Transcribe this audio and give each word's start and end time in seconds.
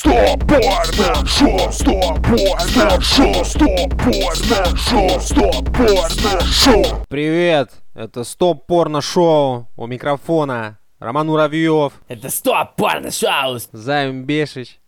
Стоп, 0.00 0.40
порно, 0.48 1.26
шоу, 1.26 1.70
стоп, 1.70 2.18
порно, 2.22 3.00
шоу, 3.02 3.44
стоп, 3.44 3.94
порно, 3.98 4.74
шоу, 4.74 5.20
стоп, 5.20 5.76
порно, 5.76 6.40
шоу. 6.40 7.04
Привет, 7.06 7.70
это 7.94 8.24
Стоп 8.24 8.64
Порно 8.66 9.02
Шоу, 9.02 9.68
у 9.76 9.86
микрофона 9.86 10.78
Роман 11.00 11.26
Муравьев, 11.26 11.92
Это 12.08 12.30
стоп, 12.30 12.76
порно 12.76 13.10
шоу! 13.10 13.58
Займ 13.72 14.24
Бешич. 14.24 14.79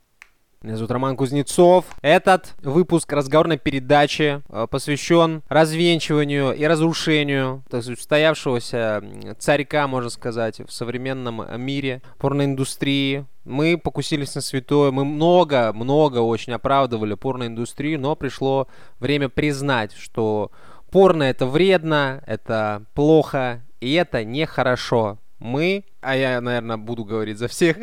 Меня 0.63 0.77
зовут 0.77 0.93
Роман 0.93 1.17
Кузнецов. 1.17 1.87
Этот 2.03 2.55
выпуск 2.63 3.13
разговорной 3.13 3.59
передачи 3.59 4.43
э, 4.49 4.67
посвящен 4.71 5.43
развенчиванию 5.49 6.53
и 6.53 6.65
разрушению 6.65 7.65
так 7.69 7.83
сказать, 7.83 7.99
устоявшегося 7.99 9.03
царька, 9.41 9.89
можно 9.89 10.09
сказать, 10.09 10.61
в 10.61 10.71
современном 10.71 11.45
мире 11.61 12.01
порноиндустрии. 12.19 13.27
Мы 13.45 13.77
покусились 13.77 14.37
на 14.37 14.41
святое, 14.41 14.93
мы 14.93 15.05
много-много 15.05 16.19
очень 16.19 16.53
оправдывали 16.53 17.15
порноиндустрию, 17.15 17.99
но 17.99 18.15
пришло 18.15 18.69
время 19.01 19.29
признать, 19.29 19.93
что 19.95 20.53
порно 20.93 21.25
это 21.25 21.45
вредно, 21.45 22.23
это 22.25 22.85
плохо, 22.95 23.63
и 23.81 23.95
это 23.95 24.25
нехорошо. 24.25 25.19
Мы, 25.43 25.85
а 26.01 26.15
я, 26.15 26.41
наверное, 26.41 26.77
буду 26.77 27.05
говорить 27.05 27.37
за 27.37 27.49
всех, 27.49 27.77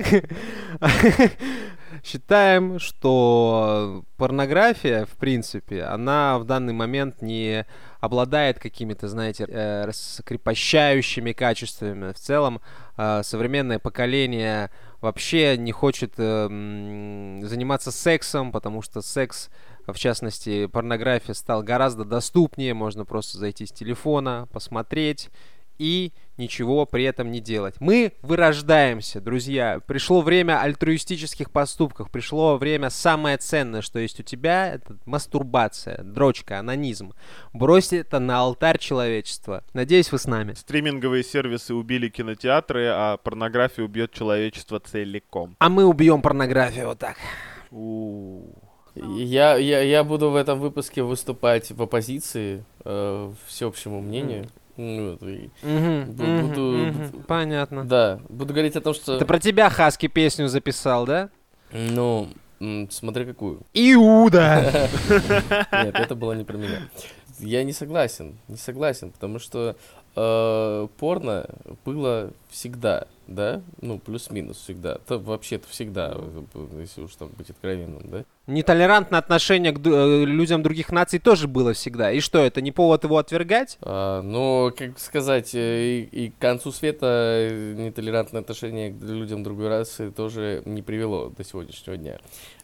считаем, 2.06 2.80
что 2.80 4.06
порнография, 4.16 5.06
в 5.06 5.18
принципе, 5.18 5.84
она 5.84 6.40
в 6.40 6.46
данный 6.46 6.72
момент 6.72 7.22
не 7.22 7.66
обладает 8.00 8.60
какими-то, 8.60 9.10
знаете, 9.10 9.46
э, 9.46 9.84
раскрепощающими 9.84 11.34
качествами. 11.34 12.14
В 12.14 12.18
целом, 12.18 12.62
э, 12.96 13.24
современное 13.24 13.78
поколение 13.78 14.72
вообще 15.02 15.58
не 15.58 15.74
хочет 15.74 16.14
э, 16.16 16.48
заниматься 17.44 17.92
сексом, 17.92 18.54
потому 18.54 18.82
что 18.82 19.02
секс, 19.02 19.50
в 19.86 19.96
частности, 19.96 20.68
порнография 20.68 21.34
стал 21.34 21.62
гораздо 21.62 22.06
доступнее. 22.06 22.74
Можно 22.74 23.04
просто 23.04 23.38
зайти 23.38 23.66
с 23.66 23.72
телефона, 23.74 24.48
посмотреть 24.54 25.30
и 25.80 26.12
ничего 26.38 26.86
при 26.86 27.04
этом 27.04 27.32
не 27.32 27.40
делать. 27.40 27.76
Мы 27.80 28.14
вырождаемся, 28.22 29.20
друзья. 29.20 29.80
Пришло 29.86 30.22
время 30.22 30.62
альтруистических 30.62 31.52
поступков. 31.52 32.12
Пришло 32.12 32.58
время 32.58 32.90
самое 32.90 33.38
ценное, 33.38 33.82
что 33.82 34.00
есть 34.00 34.20
у 34.20 34.24
тебя, 34.24 34.74
это 34.74 34.98
мастурбация, 35.06 36.04
дрочка, 36.04 36.60
анонизм. 36.60 37.14
Брось 37.54 37.94
это 37.94 38.20
на 38.20 38.40
алтарь 38.40 38.78
человечества. 38.78 39.64
Надеюсь, 39.74 40.12
вы 40.12 40.20
с 40.20 40.28
нами. 40.28 40.54
Стриминговые 40.54 41.24
сервисы 41.24 41.74
убили 41.74 42.10
кинотеатры, 42.10 42.88
а 42.88 43.18
порнография 43.18 43.84
убьет 43.84 44.12
человечество 44.12 44.80
целиком. 44.80 45.56
А 45.60 45.70
мы 45.70 45.86
убьем 45.86 46.22
порнографию 46.22 46.88
вот 46.88 47.00
так. 47.00 47.18
У. 47.72 48.54
Я, 48.96 49.56
я, 49.56 49.82
я 49.82 50.04
буду 50.04 50.30
в 50.30 50.36
этом 50.36 50.60
выпуске 50.60 51.04
выступать 51.04 51.72
в 51.72 51.82
оппозиции 51.82 52.66
э, 52.84 53.32
всеобщему 53.48 54.02
мнению. 54.02 54.48
Вот, 54.80 55.22
и- 55.24 55.50
Мгм, 55.62 56.12
Бу- 56.12 56.24
мгм, 56.24 56.48
буду- 56.48 57.24
Понятно. 57.28 57.84
Да, 57.84 58.20
буду 58.30 58.54
говорить 58.54 58.78
о 58.78 58.82
том, 58.82 58.94
что... 58.94 59.20
Ты 59.20 59.26
про 59.26 59.38
тебя 59.38 59.70
Хаски 59.70 60.08
песню 60.08 60.48
записал, 60.48 61.06
да? 61.06 61.30
Ну, 61.74 62.30
смотри 62.90 63.26
какую. 63.26 63.60
Иуда! 63.74 64.88
Нет, 65.74 65.96
это 65.96 66.16
было 66.16 66.32
не 66.32 66.46
про 66.46 66.56
меня. 66.58 66.82
Я 67.40 67.64
не 67.66 67.74
согласен, 67.74 68.38
не 68.48 68.56
согласен, 68.58 69.12
потому 69.12 69.40
что 69.40 69.76
э, 70.16 70.88
порно 70.98 71.46
было 71.84 72.32
всегда, 72.50 73.06
да? 73.30 73.62
Ну, 73.82 74.00
плюс-минус 74.00 74.58
всегда. 74.58 74.96
То 75.08 75.20
вообще-то 75.20 75.68
всегда, 75.68 76.14
э, 76.16 76.68
если 76.82 77.02
уж 77.02 77.16
там 77.16 77.30
быть 77.38 77.50
откровенным, 77.50 78.02
да? 78.10 78.24
Нетолерантное 78.48 79.20
отношение 79.20 79.72
к 79.72 79.80
э, 79.86 80.26
людям 80.26 80.64
других 80.64 80.92
наций 80.92 81.20
тоже 81.20 81.48
было 81.48 81.74
всегда. 81.74 82.12
И 82.12 82.20
что, 82.20 82.40
это 82.40 82.62
не 82.62 82.72
повод 82.72 83.04
его 83.04 83.18
отвергать? 83.18 83.78
А, 83.82 84.22
но, 84.22 84.74
как 84.76 84.98
сказать, 84.98 85.54
э, 85.54 86.00
и, 86.12 86.26
и 86.26 86.30
к 86.32 86.38
концу 86.40 86.72
света 86.72 87.50
нетолерантное 87.78 88.42
отношение 88.42 88.92
к 88.92 89.02
людям 89.04 89.44
другой 89.44 89.68
расы 89.68 90.12
тоже 90.12 90.64
не 90.66 90.82
привело 90.82 91.30
до 91.30 91.44
сегодняшнего 91.44 91.98
дня. 91.98 92.20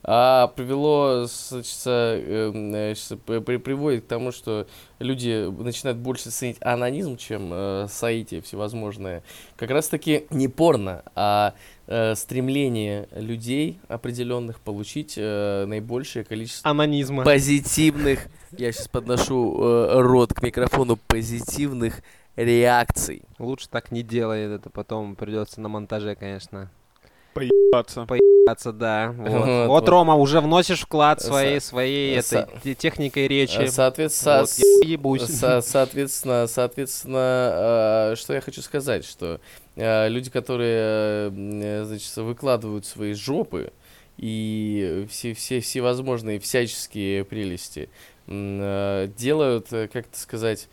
А 0.08 0.48
привело, 0.48 1.26
значит, 1.26 1.80
э, 1.86 2.52
э, 2.54 2.94
щас 2.96 3.14
при- 3.26 3.40
при- 3.40 3.58
приводит 3.58 4.06
к 4.06 4.08
тому, 4.08 4.32
что 4.32 4.68
люди 5.00 5.48
начинают 5.62 5.98
больше 5.98 6.30
ценить 6.30 6.58
анонизм, 6.62 7.18
чем 7.18 7.50
э, 7.52 7.88
соитие 7.90 8.42
всевозможное. 8.42 9.24
Как 9.56 9.72
раз-таки 9.72 10.26
не 10.30 10.48
порно, 10.56 11.04
а 11.16 11.54
э, 11.88 12.16
стремление 12.16 13.08
людей 13.12 13.80
определенных 13.88 14.60
получить 14.60 15.16
э, 15.18 15.66
наибольшее 15.68 16.24
количество 16.26 16.70
Анонизма. 16.72 17.24
позитивных, 17.24 18.28
я 18.58 18.72
сейчас 18.72 18.88
подношу 18.88 19.62
э, 19.62 20.02
рот 20.02 20.34
к 20.34 20.42
микрофону, 20.42 20.98
позитивных 21.08 22.02
реакций. 22.36 23.22
Лучше 23.40 23.70
так 23.70 23.92
не 23.92 24.02
делай, 24.04 24.56
это 24.56 24.70
потом 24.70 25.16
придется 25.16 25.62
на 25.62 25.70
монтаже, 25.70 26.16
конечно. 26.16 26.70
Поебаться. 27.34 28.06
Поебаться, 28.06 28.72
да. 28.72 29.14
Вот, 29.18 29.30
Вот, 29.30 29.68
Вот. 29.68 29.90
Рома, 29.90 30.16
уже 30.16 30.40
вносишь 30.40 30.82
вклад 30.82 31.20
Со- 31.22 31.28
своей, 31.28 31.60
своей 31.62 32.22
со- 32.22 32.40
этой 32.40 32.60
те- 32.64 32.76
техникой 32.76 33.28
речи. 33.28 33.58
Э, 33.60 33.68
Соответственно, 33.68 34.42
Вот, 34.42 34.50
я 34.58 34.88
ебусь. 34.90 35.24
со- 35.24 35.62
соответственно, 35.62 36.48
соответственно, 36.48 38.12
э, 38.12 38.16
что 38.18 38.34
я 38.34 38.42
хочу 38.42 38.62
сказать, 38.62 39.04
что 39.06 39.36
э, 39.36 39.40
люди, 39.76 40.30
которые, 40.30 41.32
э, 41.34 41.84
значит, 41.86 42.16
выкладывают 42.18 42.86
свои 42.86 43.14
жопы 43.14 43.74
и 44.18 45.06
все, 45.10 45.34
все 45.34 45.60
всевозможные 45.60 46.40
всяческие 46.40 47.26
прелести, 47.26 47.90
э, 48.28 49.10
делают, 49.18 49.74
э, 49.74 49.88
как 49.88 50.08
это 50.08 50.18
сказать, 50.18 50.70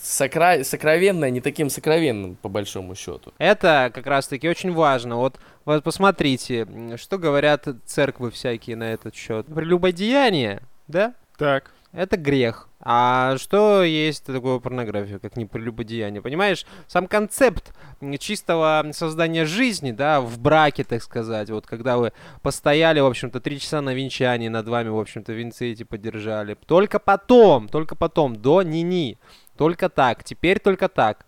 сокра... 0.00 0.64
сокровенное 0.64 1.30
не 1.30 1.40
таким 1.40 1.68
сокровенным, 1.68 2.36
по 2.36 2.48
большому 2.48 2.94
счету. 2.94 3.32
Это 3.38 3.90
как 3.94 4.06
раз-таки 4.06 4.48
очень 4.48 4.72
важно. 4.72 5.16
Вот, 5.16 5.38
вот 5.66 5.84
посмотрите, 5.84 6.66
что 6.96 7.18
говорят 7.18 7.68
церквы 7.84 8.30
всякие 8.30 8.76
на 8.76 8.92
этот 8.92 9.14
счет. 9.14 9.46
Прелюбодеяние, 9.46 10.62
да? 10.88 11.14
Так. 11.36 11.72
Это 11.92 12.16
грех. 12.16 12.68
А 12.80 13.36
что 13.36 13.82
есть 13.82 14.24
такое 14.24 14.58
порнография, 14.60 15.18
как 15.18 15.36
не 15.36 15.44
прелюбодеяние? 15.44 16.22
Понимаешь, 16.22 16.64
сам 16.86 17.08
концепт 17.08 17.74
чистого 18.18 18.86
создания 18.92 19.44
жизни, 19.44 19.90
да, 19.90 20.20
в 20.20 20.38
браке, 20.38 20.84
так 20.84 21.02
сказать, 21.02 21.50
вот 21.50 21.66
когда 21.66 21.98
вы 21.98 22.12
постояли, 22.42 23.00
в 23.00 23.06
общем-то, 23.06 23.40
три 23.40 23.58
часа 23.58 23.82
на 23.82 23.92
венчании, 23.92 24.48
над 24.48 24.68
вами, 24.68 24.88
в 24.88 24.98
общем-то, 24.98 25.32
венцы 25.32 25.72
эти 25.72 25.82
поддержали. 25.82 26.56
Только 26.66 27.00
потом, 27.00 27.68
только 27.68 27.96
потом, 27.96 28.36
до 28.36 28.62
ни-ни. 28.62 29.18
Только 29.56 29.88
так, 29.88 30.24
теперь 30.24 30.60
только 30.60 30.88
так. 30.88 31.26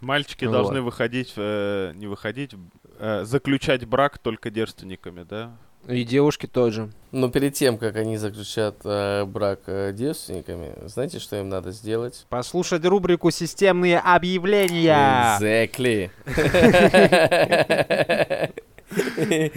Мальчики 0.00 0.44
Вот. 0.44 0.52
должны 0.52 0.80
выходить, 0.80 1.32
э, 1.36 1.92
не 1.96 2.06
выходить, 2.06 2.54
э, 2.98 3.24
заключать 3.24 3.84
брак 3.84 4.18
только 4.18 4.50
девственниками, 4.50 5.24
да? 5.24 5.56
И 5.88 6.04
девушки 6.04 6.46
тоже. 6.46 6.90
Но 7.12 7.28
перед 7.28 7.54
тем, 7.54 7.78
как 7.78 7.96
они 7.96 8.16
заключат 8.16 8.76
э, 8.84 9.24
брак 9.24 9.60
э, 9.66 9.92
девственниками, 9.92 10.72
знаете, 10.86 11.18
что 11.18 11.36
им 11.36 11.48
надо 11.48 11.70
сделать? 11.72 12.26
Послушать 12.28 12.84
рубрику 12.84 13.30
«Системные 13.30 13.98
объявления». 13.98 15.38
Exactly. 15.38 16.10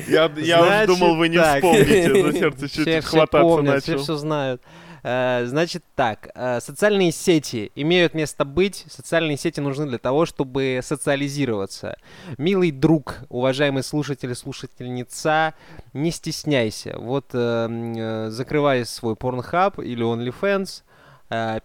Я, 0.08 0.32
я 0.38 0.62
уж 0.62 0.68
Значит 0.68 0.88
думал, 0.88 1.16
вы 1.16 1.30
не 1.30 1.38
так. 1.38 1.56
вспомните, 1.58 2.22
за 2.24 2.34
сердце 2.34 2.70
чуть-чуть 2.70 3.06
хвататься 3.06 3.42
помнят, 3.42 3.84
все 3.84 3.92
начал. 3.92 4.04
все 4.04 4.16
знают. 4.16 4.62
Э, 5.03 5.46
Значит 5.46 5.84
так, 5.96 6.30
э, 6.34 6.59
социальные 6.59 7.12
сети 7.12 7.72
имеют 7.75 8.13
место 8.13 8.46
быть. 8.46 8.85
Социальные 8.90 9.38
сети 9.38 9.59
нужны 9.59 9.85
для 9.85 9.97
того, 9.97 10.25
чтобы 10.25 10.80
социализироваться. 10.84 11.97
Милый 12.38 12.72
друг, 12.72 13.19
уважаемый 13.30 13.84
слушатель 13.84 14.34
слушательница, 14.36 15.54
не 15.94 16.12
стесняйся. 16.12 16.98
Вот 16.98 17.30
э, 17.33 18.27
закрывай 18.30 18.86
свой 18.86 19.16
порнхаб 19.16 19.80
или 19.80 20.04
OnlyFans, 20.04 20.83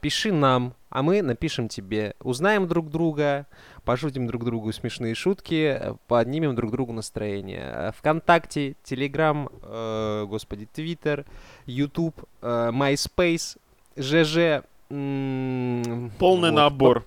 пиши 0.00 0.32
нам, 0.32 0.74
а 0.90 1.02
мы 1.02 1.22
напишем 1.22 1.68
тебе. 1.68 2.14
Узнаем 2.20 2.66
друг 2.66 2.90
друга, 2.90 3.46
пошутим 3.84 4.26
друг 4.26 4.44
другу 4.44 4.72
смешные 4.72 5.14
шутки, 5.14 5.76
э, 5.80 5.94
поднимем 6.08 6.54
друг 6.54 6.70
другу 6.70 6.92
настроение. 6.92 7.70
Э, 7.74 7.92
Вконтакте, 7.96 8.74
Телеграм, 8.84 9.48
э, 9.62 10.24
господи, 10.28 10.68
Твиттер, 10.72 11.24
Ютуб, 11.66 12.14
э, 12.42 12.70
MySpace, 12.72 13.56
ЖЖ, 13.96 14.62
м, 14.90 16.10
Полный 16.18 16.50
вот, 16.50 16.56
набор. 16.56 17.04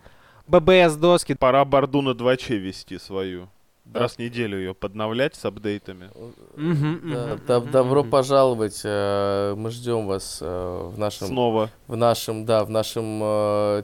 Б- 0.47 0.59
ББС 0.59 0.95
доски. 0.95 1.33
Пора 1.33 1.65
борду 1.65 2.01
на 2.01 2.13
2Ч 2.13 2.57
вести 2.57 2.99
свою. 2.99 3.47
Да. 3.85 3.99
Раз 4.01 4.15
в 4.15 4.19
неделю 4.19 4.57
ее 4.57 4.73
подновлять 4.73 5.35
с 5.35 5.45
апдейтами. 5.45 6.09
Да, 6.57 7.37
да- 7.47 7.59
добро 7.59 8.03
пожаловать. 8.03 8.81
э, 8.83 9.53
Мы 9.55 9.69
ждем 9.69 10.07
вас 10.07 10.39
э, 10.41 10.89
в 10.91 10.97
нашем, 10.97 11.27
Снова. 11.27 11.69
в 11.87 11.95
нашем, 11.95 12.45
да, 12.45 12.63
в 12.65 12.69
нашем 12.71 13.19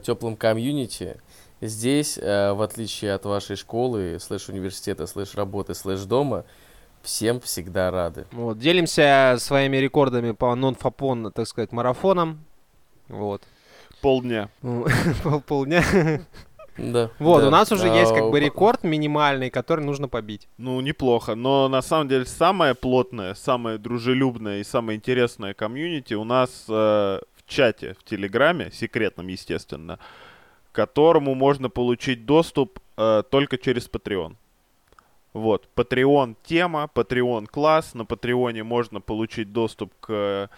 теплом 0.02 0.34
комьюнити. 0.36 1.20
Здесь, 1.62 2.18
э, 2.18 2.52
в 2.54 2.60
отличие 2.60 3.14
от 3.14 3.24
вашей 3.24 3.54
школы, 3.54 4.18
слэш 4.20 4.48
университета, 4.48 5.06
слэш 5.06 5.36
работы, 5.36 5.74
слэш 5.74 6.00
дома, 6.00 6.44
всем 7.02 7.40
всегда 7.40 7.92
рады. 7.92 8.26
Вот, 8.32 8.58
делимся 8.58 9.36
своими 9.38 9.76
рекордами 9.76 10.32
по 10.32 10.52
нон-фапон, 10.56 11.30
так 11.30 11.46
сказать, 11.46 11.70
марафонам. 11.70 12.44
Вот. 13.06 13.42
Полдня. 14.00 14.48
Ну, 14.62 14.86
пол- 15.22 15.40
Полдня. 15.40 15.84
Да. 16.76 17.10
Вот, 17.20 17.42
да. 17.42 17.46
у 17.46 17.50
нас 17.50 17.70
уже 17.70 17.86
есть 17.86 18.10
А, 18.10 18.14
как 18.16 18.24
бы 18.24 18.32
по- 18.32 18.36
рекорд 18.40 18.82
минимальный, 18.82 19.48
который 19.48 19.84
нужно 19.84 20.08
побить. 20.08 20.48
Ну, 20.58 20.80
неплохо. 20.80 21.36
Но 21.36 21.68
на 21.68 21.80
самом 21.80 22.08
деле 22.08 22.26
самое 22.26 22.74
плотное, 22.74 23.34
самое 23.34 23.78
дружелюбное 23.78 24.58
и 24.58 24.64
самое 24.64 24.96
интересное 24.96 25.54
комьюнити 25.54 26.14
у 26.14 26.24
нас 26.24 26.64
э, 26.68 26.72
в 26.72 27.44
чате, 27.46 27.94
в 28.00 28.02
Телеграме, 28.02 28.72
секретном, 28.72 29.28
естественно, 29.28 30.00
к 30.72 30.74
которому 30.74 31.34
можно 31.34 31.68
получить 31.68 32.26
доступ 32.26 32.80
э, 32.96 33.22
только 33.30 33.58
через 33.58 33.88
Patreon. 33.88 34.36
Вот, 35.32 35.68
Patreon 35.76 36.36
тема, 36.44 36.90
Patreon 36.94 37.46
класс. 37.46 37.94
На 37.94 38.04
Патреоне 38.04 38.64
можно 38.64 39.00
получить 39.00 39.52
доступ 39.52 39.92
к 40.00 40.06
э, 40.10 40.48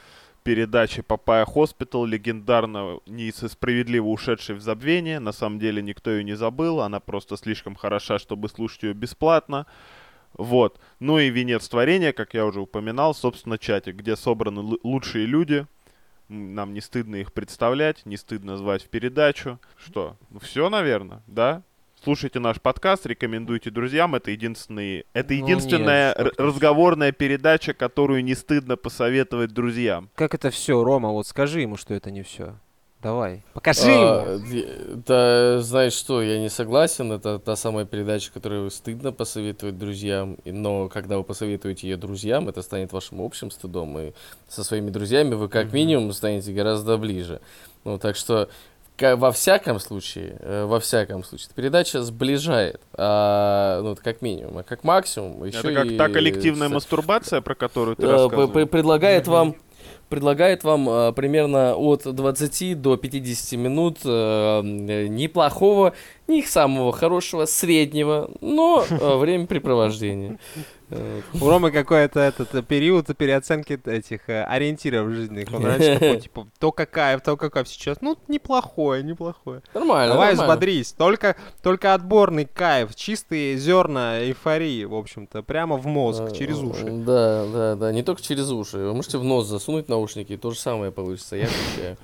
передаче 0.43 1.03
Papaya 1.03 1.45
Hospital, 1.45 2.05
легендарно, 2.05 2.99
несправедливо 3.07 4.07
ушедшей 4.07 4.57
в 4.57 4.61
забвение. 4.61 5.21
На 5.21 5.33
самом 5.33 5.59
деле 5.59 5.83
никто 5.83 6.11
ее 6.11 6.25
не 6.25 6.35
забыл, 6.35 6.81
она 6.81 7.01
просто 7.01 7.37
слишком 7.37 7.75
хороша, 7.75 8.19
чтобы 8.19 8.49
слушать 8.49 8.83
ее 8.83 8.95
бесплатно. 8.95 9.67
Вот. 10.37 10.81
Ну 10.99 11.19
и 11.19 11.31
венец 11.31 11.69
творения, 11.69 12.13
как 12.13 12.35
я 12.35 12.45
уже 12.45 12.61
упоминал, 12.61 13.15
собственно, 13.15 13.59
чатик, 13.59 13.97
где 13.97 14.17
собраны 14.17 14.61
лу- 14.61 14.81
лучшие 14.83 15.27
люди. 15.27 15.67
Нам 16.29 16.73
не 16.75 16.81
стыдно 16.81 17.17
их 17.17 17.33
представлять, 17.33 18.07
не 18.07 18.17
стыдно 18.17 18.57
звать 18.57 18.83
в 18.83 18.89
передачу. 18.89 19.59
Что? 19.77 20.17
Ну 20.31 20.41
все, 20.41 20.71
наверное, 20.71 21.23
да? 21.27 21.63
Слушайте 22.03 22.39
наш 22.39 22.61
подкаст, 22.61 23.07
рекомендуйте 23.07 23.71
друзьям. 23.71 24.15
Это 24.15 24.31
единственный, 24.31 25.07
это 25.15 25.33
Ну, 25.33 25.41
единственная 25.43 26.15
нет, 26.19 26.35
разговорная 26.39 27.13
передача, 27.13 27.73
которую 27.73 28.23
не 28.23 28.35
стыдно 28.35 28.77
посоветовать 28.77 29.53
друзьям. 29.53 30.11
Как 30.15 30.35
это 30.35 30.51
все, 30.51 30.85
Рома? 30.85 31.11
Вот 31.11 31.27
скажи 31.27 31.63
ему, 31.63 31.79
что 31.79 31.95
это 31.95 32.11
не 32.11 32.23
все. 32.23 32.57
Давай, 33.05 33.43
покажи 33.53 33.83
А, 33.93 34.39
ему. 34.39 35.03
Да, 35.07 35.61
знаешь 35.61 35.93
что, 35.93 36.23
я 36.23 36.39
не 36.39 36.49
согласен. 36.49 37.13
Это 37.13 37.39
та 37.39 37.55
самая 37.55 37.85
передача, 37.85 38.33
которую 38.33 38.71
стыдно 38.71 39.13
посоветовать 39.13 39.79
друзьям. 39.79 40.39
Но 40.47 40.89
когда 40.89 41.19
вы 41.19 41.23
посоветуете 41.23 41.87
ее 41.87 41.99
друзьям, 41.99 42.49
это 42.49 42.63
станет 42.63 42.93
вашим 42.95 43.21
общим 43.21 43.51
стыдом. 43.51 43.99
И 43.99 44.13
со 44.49 44.65
своими 44.65 44.89
друзьями 44.89 45.35
вы 45.35 45.51
как 45.51 45.71
минимум 45.75 46.15
станете 46.15 46.51
гораздо 46.55 46.97
ближе. 46.97 47.43
Ну, 47.85 47.99
так 47.99 48.17
что 48.17 48.49
во 48.99 49.33
всяком 49.33 49.81
случае, 49.81 50.37
э, 50.41 50.65
во 50.65 50.79
всяком 50.79 51.25
случае, 51.25 51.47
эта 51.47 51.55
передача 51.57 52.03
сближает, 52.03 52.81
а, 52.93 53.83
ну, 53.83 53.93
это 53.93 54.03
как 54.03 54.23
минимум, 54.23 54.59
а 54.59 54.63
как 54.63 54.85
максимум 54.85 55.45
еще 55.45 55.59
это 55.59 55.75
как 55.75 55.87
и 55.87 55.97
та 55.99 56.09
коллективная 56.09 56.69
с- 56.69 56.73
мастурбация, 56.73 57.41
про 57.41 57.57
которую 57.57 57.97
ты 57.97 58.07
э, 58.07 58.11
рассказывал. 58.11 58.67
предлагает 58.67 59.27
вам 59.27 59.57
предлагает 60.09 60.65
вам 60.65 60.89
э, 60.89 61.13
примерно 61.13 61.77
от 61.77 62.03
20 62.05 62.81
до 62.81 62.97
50 62.97 63.59
минут 63.59 63.99
э, 64.05 64.61
неплохого, 65.09 65.95
не 66.27 66.43
самого 66.43 66.93
хорошего, 66.93 67.45
среднего, 67.47 68.31
но 68.41 68.85
э, 68.89 69.17
времяпрепровождения. 69.17 70.39
Э, 70.95 71.21
У 71.41 71.49
Ромы 71.49 71.71
какой-то 71.71 72.21
этот 72.21 72.55
э, 72.55 72.63
период 72.63 73.07
переоценки 73.17 73.81
этих 73.85 74.29
э, 74.29 74.45
ориентиров 74.45 75.11
жизненных. 75.11 75.53
Он 75.53 75.65
раньше 75.65 75.95
такой, 75.99 76.21
типа, 76.21 76.47
то 76.59 76.73
какая, 76.73 77.19
то 77.19 77.37
какая 77.37 77.65
сейчас. 77.65 78.01
Ну, 78.01 78.17
неплохое, 78.29 79.03
неплохое. 79.03 79.63
Нормально, 79.75 80.15
Давай 80.15 80.29
нормально. 80.31 80.43
взбодрись. 80.55 80.93
Только, 80.93 81.37
только 81.63 81.95
отборный 81.95 82.47
кайф, 82.47 82.95
чистые 82.95 83.57
зерна 83.57 84.21
эйфории, 84.21 84.85
в 84.85 84.95
общем-то, 84.95 85.43
прямо 85.43 85.77
в 85.77 85.87
мозг, 85.87 86.33
через 86.33 86.59
уши. 86.59 86.85
Да, 86.85 87.47
да, 87.47 87.75
да, 87.75 87.93
не 87.93 88.03
только 88.03 88.23
через 88.23 88.51
уши. 88.51 88.79
Вы 88.79 88.95
можете 88.95 89.19
в 89.19 89.25
нос 89.25 89.47
засунуть 89.47 89.89
наушники, 89.89 90.33
и 90.33 90.37
то 90.37 90.51
же 90.51 90.59
самое 90.59 90.93
получится, 90.93 91.37
я 91.37 91.45
отвечаю. 91.45 91.97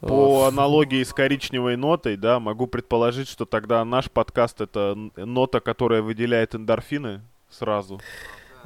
По 0.00 0.46
аналогии 0.46 1.02
с 1.02 1.12
коричневой 1.12 1.76
нотой, 1.76 2.16
да, 2.16 2.40
могу 2.40 2.66
предположить, 2.66 3.28
что 3.28 3.44
тогда 3.44 3.84
наш 3.84 4.10
подкаст 4.10 4.60
это 4.60 4.96
нота, 5.16 5.60
которая 5.60 6.02
выделяет 6.02 6.54
эндорфины 6.54 7.22
сразу. 7.50 8.00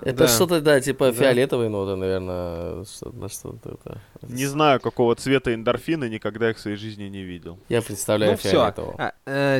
Это 0.02 0.18
Да. 0.24 0.28
что-то, 0.28 0.60
да, 0.60 0.80
типа 0.80 1.06
Да. 1.06 1.12
фиолетовой 1.12 1.68
ноты, 1.68 1.96
наверное, 1.96 2.84
что-то, 2.84 3.28
что-то 3.28 3.68
это. 3.70 3.98
Не 4.22 4.46
знаю, 4.46 4.80
какого 4.80 5.14
цвета 5.16 5.54
эндорфины, 5.54 6.08
никогда 6.08 6.50
их 6.50 6.56
в 6.56 6.60
своей 6.60 6.76
жизни 6.76 7.04
не 7.04 7.22
видел. 7.22 7.58
Я 7.68 7.82
представляю 7.82 8.32
Ну 8.32 8.38
все. 8.38 8.50
фиолетового. 8.50 9.12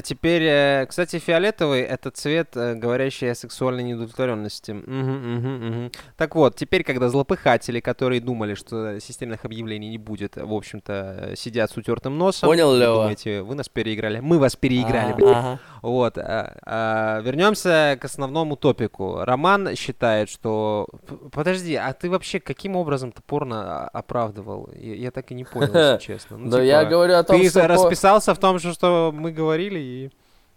теперь, 0.02 0.42
э, 0.42 0.86
кстати, 0.86 1.18
фиолетовый 1.18 1.80
это 1.82 2.10
цвет, 2.10 2.56
э, 2.56 2.74
говорящий 2.74 3.30
о 3.30 3.34
сексуальной 3.34 3.82
неудовлетворенности. 3.84 4.72
Мгм, 4.72 5.36
мгм, 5.36 5.66
мгм. 5.68 5.92
Так 6.16 6.34
вот, 6.34 6.56
теперь, 6.56 6.84
когда 6.84 7.08
злопыхатели, 7.08 7.80
которые 7.80 8.20
думали, 8.20 8.54
что 8.54 8.98
системных 9.00 9.44
объявлений 9.44 9.88
не 9.90 9.98
будет, 9.98 10.36
в 10.36 10.52
общем-то, 10.52 10.92
э, 11.32 11.36
сидят 11.36 11.70
с 11.70 11.76
утертым 11.76 12.18
носом. 12.18 12.48
Понял, 12.48 12.70
вы 12.70 12.78
Лёва? 12.78 12.94
думаете, 13.02 13.42
вы 13.42 13.54
нас 13.54 13.68
переиграли. 13.68 14.20
Мы 14.20 14.38
вас 14.38 14.56
переиграли. 14.56 15.12
А, 15.22 15.38
ага. 15.38 15.58
Вот. 15.82 16.18
а, 16.18 16.56
а, 16.66 17.20
вернемся 17.20 17.98
к 18.00 18.04
основному 18.04 18.56
топику. 18.56 19.18
Роман 19.24 19.74
считает, 19.76 20.29
что... 20.30 20.86
Подожди, 21.32 21.74
а 21.74 21.92
ты 21.92 22.08
вообще 22.08 22.40
каким 22.40 22.76
образом 22.76 23.12
то 23.12 23.22
порно 23.22 23.88
оправдывал? 23.88 24.70
Я, 24.74 24.94
я 24.94 25.10
так 25.10 25.30
и 25.30 25.34
не 25.34 25.44
понял, 25.44 25.66
если 25.74 25.98
честно. 26.00 26.38
Ну, 26.38 26.50
Да 26.50 26.62
я 26.62 26.80
типа, 26.80 26.90
говорю 26.90 27.14
о 27.14 27.22
том, 27.22 27.40
Ты 27.40 27.50
что... 27.50 27.60
по- 27.60 27.68
расписался 27.68 28.34
в 28.34 28.38
том, 28.38 28.58
что, 28.58 28.72
что 28.72 29.12
мы 29.14 29.32
говорили, 29.32 29.78
и... 29.78 30.10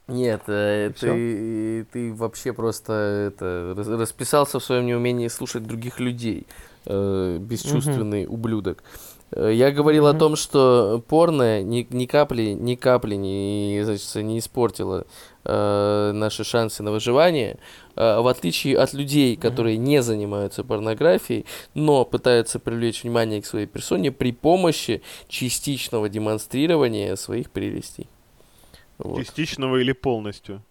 Нет, 0.08 0.42
э, 0.48 0.90
И 0.90 0.94
ты, 0.94 1.86
ты 1.92 2.14
вообще 2.14 2.54
просто 2.54 2.94
это, 3.34 3.74
рас- 3.78 3.88
расписался 3.88 4.60
в 4.60 4.64
своем 4.64 4.86
неумении 4.86 5.28
слушать 5.30 5.64
других 5.64 6.00
людей. 6.00 6.46
Э, 6.86 7.38
бесчувственный 7.40 8.26
ублюдок. 8.28 8.84
Э, 9.32 9.52
Я 9.54 9.72
говорил 9.72 10.06
о 10.08 10.12
Мгм. 10.12 10.20
том, 10.20 10.36
что 10.36 11.04
порно 11.08 11.64
ни, 11.64 11.88
ни 11.90 12.06
капли, 12.06 12.52
ни 12.60 12.76
капли 12.76 13.16
не, 13.16 13.82
значит, 13.84 14.16
не 14.16 14.38
испортило 14.40 15.06
э, 15.46 16.12
наши 16.14 16.44
шансы 16.44 16.84
на 16.84 16.92
выживание, 16.92 17.58
э, 17.96 18.20
в 18.22 18.28
отличие 18.28 18.78
от 18.78 18.94
людей, 18.94 19.36
которые 19.36 19.78
не 19.78 20.02
занимаются 20.02 20.64
порнографией, 20.64 21.46
но 21.74 22.06
пытаются 22.06 22.60
привлечь 22.60 23.04
внимание 23.04 23.42
к 23.42 23.46
своей 23.46 23.66
персоне 23.68 24.12
при 24.12 24.32
помощи 24.32 25.02
частичного 25.28 26.08
демонстрирования 26.10 27.16
своих 27.18 27.50
прелестей. 27.50 28.08
Вот. 29.00 29.18
Частичного 29.20 29.78
или 29.78 29.92
полностью. 29.94 30.62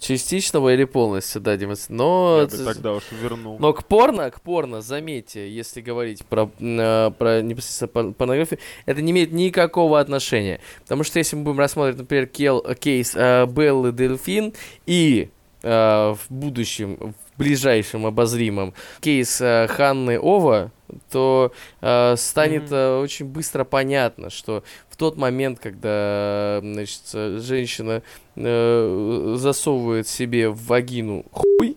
Частичного 0.00 0.72
или 0.74 0.84
полностью, 0.84 1.40
да, 1.40 1.56
демонстр- 1.56 1.92
Но, 1.92 2.38
Я 2.42 2.46
бы 2.46 2.64
тогда 2.72 2.92
уж 2.94 3.02
вернул. 3.10 3.56
но 3.58 3.72
к 3.72 3.84
порно, 3.84 4.30
к 4.30 4.40
порно, 4.40 4.80
заметьте, 4.80 5.50
если 5.50 5.80
говорить 5.80 6.24
про, 6.24 6.50
э, 6.60 7.10
про 7.18 7.42
непосредственно 7.42 7.88
пор- 7.88 8.12
порнографию, 8.12 8.60
это 8.86 9.02
не 9.02 9.10
имеет 9.10 9.32
никакого 9.32 9.98
отношения. 9.98 10.60
Потому 10.82 11.02
что 11.02 11.18
если 11.18 11.34
мы 11.34 11.42
будем 11.42 11.58
рассматривать, 11.58 11.98
например, 11.98 12.26
кел- 12.26 12.74
кейс 12.76 13.12
э, 13.16 13.46
Беллы 13.46 13.90
Дельфин 13.92 14.54
и 14.86 15.30
э, 15.62 15.68
в 16.14 16.20
будущем, 16.32 16.96
в 17.34 17.38
ближайшем 17.38 18.06
обозримом 18.06 18.74
кейс 19.00 19.40
э, 19.40 19.66
Ханны 19.68 20.16
Ова, 20.20 20.70
то 21.10 21.52
э, 21.80 22.16
станет 22.16 22.64
Мгм. 22.64 22.74
э, 22.74 23.00
очень 23.00 23.26
быстро 23.26 23.64
понятно, 23.64 24.30
что 24.30 24.62
в 24.88 24.96
тот 24.96 25.16
момент, 25.16 25.58
когда 25.60 26.60
значит, 26.62 27.02
э, 27.14 27.38
женщина 27.40 28.02
э, 28.36 29.34
засовывает 29.36 30.08
себе 30.08 30.48
в 30.48 30.66
вагину 30.66 31.24
хуй, 31.30 31.76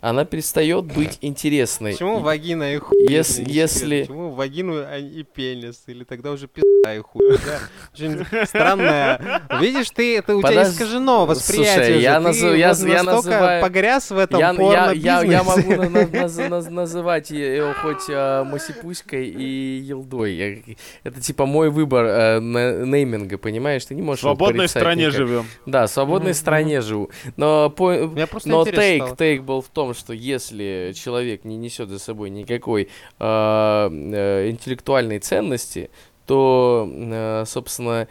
она 0.00 0.24
перестает 0.24 0.84
быть 0.86 1.18
интересной. 1.22 1.92
Почему 1.92 2.18
вагина 2.20 2.74
и 2.74 2.78
хуй? 2.78 2.96
Если- 3.08 3.44
секрет? 3.44 4.08
Почему 4.08 4.30
вагину 4.30 4.74
а 4.76 4.98
и 4.98 5.22
пенис? 5.22 5.82
Или 5.86 6.04
тогда 6.04 6.30
уже 6.32 6.46
пизда 6.48 6.94
и 6.94 6.98
хуй, 7.00 7.38
да? 7.44 7.58
Очень 7.92 8.24
странное. 8.46 9.42
Видишь, 9.60 9.90
ты, 9.90 10.16
это 10.18 10.36
у 10.36 10.42
тебя 10.42 10.62
искажено 10.64 11.26
восприятие. 11.26 11.74
Слушай, 11.84 12.00
я 12.02 12.14
Ты 12.18 12.20
назов- 12.28 12.50
я- 12.52 12.56
я 12.56 12.68
настолько 13.02 13.10
называю- 13.30 13.62
погряз 13.62 14.10
в 14.10 14.18
этом 14.18 14.38
я, 14.40 14.50
я, 14.52 14.92
я, 14.92 15.22
я 15.22 15.42
могу 15.42 15.62
порно-бизнесе. 15.74 16.48
на- 16.48 16.48
на- 16.48 16.60
наз- 16.64 16.66
наз- 16.66 16.70
называть 16.70 17.30
ее 17.30 17.74
хоть 17.74 18.08
э, 18.08 18.44
Масипуськой 18.44 19.28
и 19.28 19.78
Елдой. 19.80 20.34
Я- 20.34 20.74
это 21.04 21.20
типа 21.20 21.46
мой 21.46 21.70
выбор 21.70 22.04
э, 22.06 22.40
на- 22.40 22.84
нейминга, 22.84 23.38
понимаешь? 23.38 23.84
Ты 23.84 23.94
не 23.94 24.02
В 24.02 24.04
можешь 24.06 24.22
его 24.24 24.34
свободной 24.34 24.68
стране 24.68 25.04
никак. 25.06 25.16
живем. 25.16 25.46
Да, 25.66 25.86
в 25.86 25.90
свободной 25.90 26.34
стране 26.34 26.80
живу. 26.80 27.10
Но, 27.36 27.70
по- 27.70 28.10
но 28.44 28.64
тейк, 28.64 29.16
тейк 29.16 29.42
был 29.42 29.60
в 29.62 29.68
том, 29.68 29.89
что 29.94 30.12
если 30.12 30.92
человек 30.94 31.44
не 31.44 31.56
несет 31.56 31.88
за 31.88 31.98
собой 31.98 32.30
никакой 32.30 32.84
э, 32.84 32.88
э, 33.18 34.50
интеллектуальной 34.50 35.18
ценности, 35.18 35.90
то, 36.26 36.88
э, 36.90 37.44
собственно, 37.46 38.08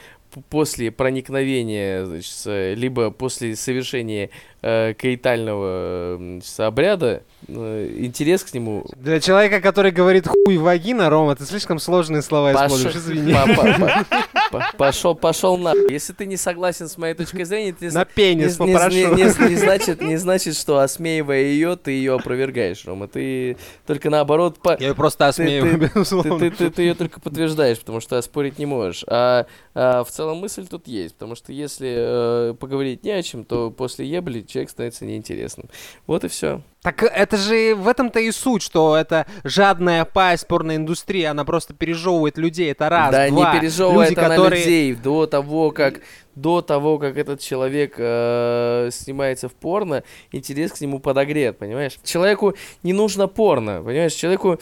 после 0.49 0.91
проникновения, 0.91 2.05
значит, 2.05 2.77
либо 2.77 3.11
после 3.11 3.55
совершения 3.55 4.29
э, 4.61 4.93
каитального 4.93 6.39
с 6.43 6.59
обряда, 6.59 7.23
интерес 7.55 8.43
к 8.43 8.53
нему 8.53 8.85
Для 8.95 9.19
человека, 9.19 9.61
который 9.61 9.91
говорит 9.91 10.27
хуй 10.27 10.57
вагина, 10.57 11.09
Рома, 11.09 11.35
ты 11.35 11.45
слишком 11.45 11.79
сложные 11.79 12.21
слова 12.21 12.51
используешь, 12.53 12.95
извини. 12.95 13.33
Пошел, 14.77 15.15
пошел 15.15 15.57
на. 15.57 15.73
Если 15.89 16.13
ты 16.13 16.25
не 16.25 16.37
согласен 16.37 16.87
с 16.87 16.97
моей 16.97 17.13
точкой 17.13 17.43
зрения, 17.43 17.73
ты 17.73 17.91
На 17.91 18.05
пенис 18.05 18.59
не, 18.59 18.73
попрошу. 18.73 18.95
не- 18.95 19.05
не- 19.23 19.49
не 19.49 19.55
значит, 19.55 20.01
не 20.01 20.17
значит, 20.17 20.55
что 20.55 20.79
осмеивая 20.79 21.41
ее, 21.43 21.75
ты 21.75 21.91
ее 21.91 22.15
опровергаешь, 22.15 22.85
Рома. 22.85 23.07
Ты 23.07 23.57
только 23.85 24.09
наоборот 24.09 24.59
по- 24.59 24.71
Я 24.79 24.87
её 24.87 24.95
просто 24.95 25.27
осмею, 25.27 25.63
ты- 25.63 25.77
безусловно. 25.93 26.39
ты, 26.51 26.81
ее 26.81 26.95
только 26.95 27.19
подтверждаешь, 27.19 27.79
потому 27.79 27.99
что 27.99 28.17
оспорить 28.17 28.57
не 28.57 28.65
можешь. 28.65 29.03
А, 29.07 29.45
а 29.75 30.03
в 30.03 30.09
целом 30.09 30.37
мысль 30.37 30.65
тут 30.67 30.87
есть, 30.87 31.13
потому 31.15 31.35
что 31.35 31.53
если 31.53 32.49
э, 32.51 32.53
поговорить 32.59 33.03
не 33.03 33.11
о 33.11 33.21
чем, 33.21 33.43
то 33.43 33.69
после 33.69 34.07
ебли 34.07 34.45
человек 34.47 34.69
становится 34.71 35.05
неинтересным. 35.05 35.67
Вот 36.07 36.23
и 36.23 36.27
все. 36.27 36.61
Так 36.81 37.03
это 37.03 37.35
же 37.35 37.75
в 37.75 37.89
этом-то 37.89 38.19
и 38.19 38.31
суть, 38.31 38.61
что 38.61 38.95
это 38.95 39.27
жадная 39.43 40.05
пасть 40.05 40.47
порной 40.47 40.77
индустрии, 40.77 41.23
она 41.23 41.43
просто 41.43 41.73
пережевывает 41.73 42.37
людей, 42.37 42.71
это 42.71 42.87
раз, 42.87 43.11
да, 43.11 43.27
два. 43.27 43.53
не 43.53 43.59
пережевывает 43.59 44.11
Люди, 44.11 44.19
она 44.19 44.35
которые... 44.35 44.63
людей 44.63 44.95
до 44.95 45.25
того, 45.25 45.71
как 45.71 45.99
до 46.35 46.61
того, 46.61 46.97
как 46.97 47.17
этот 47.17 47.41
человек 47.41 47.95
э, 47.97 48.89
снимается 48.93 49.49
в 49.49 49.53
порно, 49.53 50.03
интерес 50.31 50.71
к 50.71 50.79
нему 50.79 50.99
подогрет, 50.99 51.57
понимаешь? 51.57 51.99
Человеку 52.03 52.55
не 52.81 52.93
нужно 52.93 53.27
порно, 53.27 53.81
понимаешь? 53.83 54.13
Человеку 54.13 54.57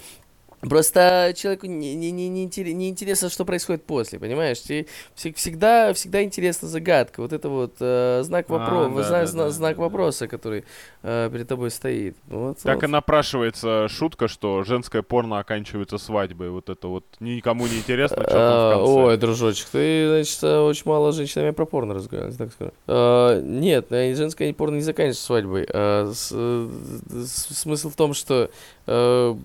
Просто 0.61 1.33
человеку 1.35 1.67
не, 1.67 1.93
не, 1.93 2.09
не, 2.11 2.27
не, 2.29 2.45
не 2.73 2.89
интересно, 2.89 3.29
что 3.29 3.45
происходит 3.45 3.83
после, 3.85 4.17
понимаешь? 4.19 4.59
Те- 4.61 4.87
вс- 5.15 5.33
всегда, 5.35 5.93
всегда 5.93 6.23
интересна 6.23 6.67
загадка. 6.67 7.21
Вот 7.21 7.31
это 7.31 7.47
вот 7.49 7.75
э, 7.79 8.21
знак, 8.23 8.47
вопро- 8.49 8.87
А, 8.87 8.89
да, 8.95 9.03
зна- 9.03 9.19
да, 9.19 9.25
зна- 9.27 9.43
да, 9.45 9.49
знак 9.51 9.75
да. 9.75 9.81
вопроса, 9.83 10.27
который 10.27 10.65
э, 11.03 11.29
перед 11.31 11.47
тобой 11.47 11.69
стоит. 11.69 12.17
Вот, 12.27 12.57
Так 12.63 12.75
вот. 12.75 12.83
и 12.85 12.87
напрашивается 12.87 13.87
шутка, 13.87 14.27
что 14.27 14.63
женское 14.63 15.03
порно 15.03 15.37
оканчивается 15.39 15.99
свадьбой. 15.99 16.49
Вот 16.49 16.69
это 16.69 16.87
вот 16.87 17.05
никому 17.19 17.67
не 17.67 17.77
интересно, 17.77 18.23
что 18.23 18.31
там 18.31 18.39
А, 18.41 18.69
в 18.69 18.77
конце. 18.77 18.91
Ой, 18.93 19.17
дружочек, 19.17 19.67
ты, 19.69 20.07
значит, 20.09 20.43
очень 20.43 20.83
мало 20.85 21.11
с 21.11 21.15
женщинами 21.15 21.51
про 21.51 21.65
порно 21.65 21.93
разговариваешь, 21.93 22.35
так 22.37 22.51
скажу. 22.51 22.71
А, 22.87 23.39
Нет, 23.41 23.91
э, 23.91 24.15
женское 24.15 24.51
порно 24.53 24.75
не 24.77 24.81
заканчивается 24.81 25.23
свадьбой. 25.23 25.67
А, 25.71 26.11
с- 26.11 26.31
э, 26.33 26.69
с- 27.11 27.57
Смысл 27.57 27.89
в 27.91 27.95
том, 27.95 28.13
что, 28.15 28.49
э, 28.87 29.35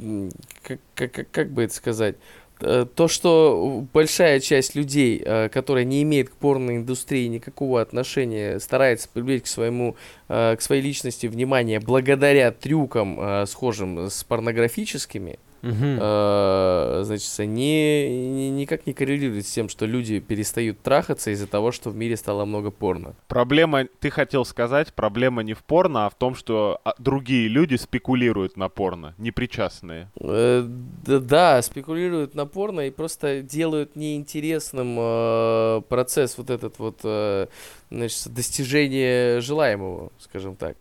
как, 0.62 0.78
как- 0.94 1.12
как- 1.12 1.30
как 1.30 1.50
бы 1.50 1.64
это 1.64 1.74
сказать, 1.74 2.16
э, 2.60 2.86
то, 2.94 3.08
что 3.08 3.84
большая 3.92 4.38
часть 4.40 4.74
людей, 4.76 5.20
э, 5.24 5.48
которая 5.48 5.84
не 5.84 6.02
имеет 6.04 6.28
к 6.30 6.32
порной 6.34 6.76
индустрии 6.76 7.26
никакого 7.26 7.80
отношения, 7.80 8.60
старается 8.60 9.08
привлечь 9.12 9.42
к 9.42 9.46
своему, 9.48 9.96
э, 10.28 10.54
к 10.56 10.62
своей 10.62 10.80
личности 10.82 11.26
внимание 11.26 11.80
благодаря 11.80 12.52
трюкам, 12.52 13.18
э, 13.20 13.46
схожим 13.46 14.08
с 14.08 14.22
порнографическими, 14.24 15.38
Мгм. 15.62 15.98
э, 16.00 17.02
значит, 17.04 17.38
не, 17.38 18.28
не- 18.28 18.50
никак 18.50 18.86
не 18.86 18.92
коррелирует 18.92 19.46
с 19.46 19.50
тем, 19.50 19.68
что 19.68 19.86
люди 19.86 20.18
перестают 20.18 20.80
трахаться 20.80 21.30
из-за 21.30 21.46
того, 21.46 21.72
что 21.72 21.90
в 21.90 21.96
мире 21.96 22.16
стало 22.16 22.44
много 22.44 22.70
порно. 22.70 23.14
Проблема, 23.28 23.86
ты 24.00 24.10
хотел 24.10 24.44
сказать, 24.44 24.92
проблема 24.92 25.42
не 25.42 25.54
в 25.54 25.62
порно, 25.62 26.06
а 26.06 26.10
в 26.10 26.14
том, 26.14 26.34
что 26.34 26.80
а, 26.84 26.94
другие 26.98 27.48
люди 27.48 27.76
спекулируют 27.76 28.56
на 28.56 28.68
порно, 28.68 29.14
непричастные. 29.18 30.08
Э, 30.20 30.64
да, 30.66 31.18
да, 31.18 31.62
спекулируют 31.62 32.34
на 32.34 32.46
порно 32.46 32.80
и 32.82 32.90
просто 32.90 33.42
делают 33.42 33.96
неинтересным 33.96 34.96
э, 34.98 35.82
процесс 35.88 36.36
вот 36.38 36.50
этот 36.50 36.78
вот, 36.78 37.00
э, 37.04 37.46
значит, 37.90 38.28
достижения 38.34 39.40
желаемого, 39.40 40.10
скажем 40.18 40.56
так. 40.56 40.76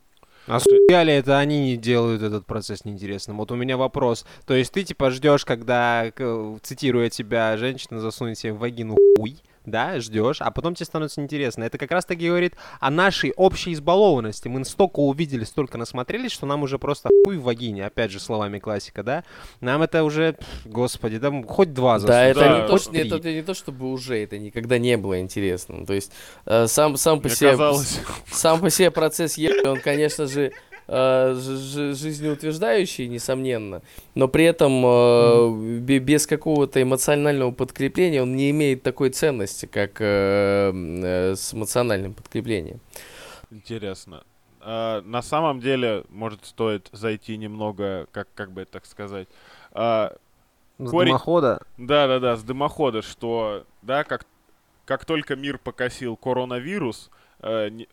А 0.51 0.60
с***я 0.60 1.03
ли 1.03 1.13
это 1.13 1.39
они 1.39 1.62
не 1.62 1.77
делают 1.77 2.22
этот 2.22 2.46
процесс 2.46 2.84
неинтересным? 2.84 3.38
Вот 3.38 3.53
у 3.53 3.55
меня 3.55 3.77
вопрос. 3.77 4.25
То 4.46 4.53
есть 4.53 4.74
ты 4.74 4.84
типа 4.84 5.10
ждешь, 5.10 5.46
когда, 5.46 6.12
цитируя 6.62 7.10
тебя, 7.10 7.55
женщина 7.55 8.01
засунет 8.01 8.38
себе 8.38 8.51
в 8.51 8.58
вагину 8.58 8.98
хуй, 9.15 9.38
да, 9.65 10.00
ждешь, 10.00 10.41
а 10.41 10.51
потом 10.51 10.75
тебе 10.75 10.86
становится 10.86 11.22
интересно. 11.22 11.63
Это 11.63 11.77
как 11.77 11.91
раз 11.91 12.06
таки 12.06 12.27
говорит 12.27 12.56
о 12.80 12.89
нашей 12.89 13.32
общей 13.36 13.74
избалованности. 13.74 14.48
Мы 14.48 14.65
столько 14.65 15.00
увидели, 15.00 15.44
столько 15.44 15.77
насмотрелись, 15.77 16.32
что 16.32 16.46
нам 16.46 16.63
уже 16.63 16.80
просто 16.80 17.10
хуй 17.25 17.38
в 17.38 17.44
вагине, 17.44 17.86
опять 17.86 18.12
же 18.12 18.20
словами 18.20 18.60
классика, 18.60 19.03
да? 19.03 19.24
Нам 19.60 19.82
это 19.82 20.03
уже, 20.03 20.38
господи, 20.65 21.20
там 21.20 21.46
хоть 21.46 21.74
два 21.74 22.00
засунь. 22.00 22.13
Да, 22.13 22.25
это, 22.25 22.39
Да, 22.39 22.62
не, 22.62 22.68
то, 22.68 22.77
что, 22.77 22.91
три. 22.91 23.08
это 23.08 23.34
не 23.34 23.41
то, 23.44 23.53
чтобы 23.53 23.91
уже, 23.91 24.18
это 24.24 24.38
никогда 24.38 24.77
не 24.77 24.98
было 24.98 25.20
интересным. 25.20 25.86
То 25.86 25.94
есть 25.94 26.12
э, 26.46 26.68
сам, 26.68 26.98
сам 26.98 27.22
по 27.22 27.30
себе... 27.30 27.51
казалось, 27.51 28.00
Сам 28.32 28.60
по 28.60 28.70
себе 28.70 28.91
процесс 28.91 29.38
ебли, 29.38 29.68
он, 29.68 29.80
конечно 29.80 30.25
же, 30.27 30.51
э, 30.88 31.34
жи- 31.36 31.58
жи- 31.58 31.94
жизнеутверждающий, 31.94 33.08
несомненно, 33.08 33.82
но 34.16 34.28
при 34.28 34.46
этом 34.46 34.84
э, 34.86 35.80
бе- 35.80 36.00
без 36.00 36.28
какого-то 36.28 36.82
эмоционального 36.82 37.52
подкрепления 37.52 38.22
он 38.22 38.36
не 38.36 38.50
имеет 38.52 38.84
такой 38.84 39.10
ценности, 39.10 39.66
как 39.66 40.02
э, 40.02 40.72
э, 40.74 41.36
с 41.36 41.54
эмоциональным 41.54 42.14
подкреплением. 42.14 42.80
интересно. 43.52 44.24
А, 44.64 45.02
на 45.02 45.22
самом 45.24 45.60
деле, 45.60 46.04
может, 46.10 46.46
стоит 46.46 46.90
зайти 46.92 47.36
немного, 47.38 48.08
как, 48.12 48.28
как 48.36 48.52
бы 48.52 48.62
это 48.62 48.74
так 48.74 48.86
сказать, 48.86 49.28
а, 49.72 50.16
С 50.78 50.90
корень- 50.90 51.08
дымохода. 51.10 51.62
Да-да-да, 51.78 52.36
с 52.38 52.44
дымохода, 52.44 53.02
что, 53.02 53.66
да, 53.82 54.04
как, 54.04 54.26
как 54.86 55.06
только 55.06 55.36
мир 55.36 55.58
покосил 55.58 56.16
коронавирус, 56.16 57.10
э, 57.10 57.21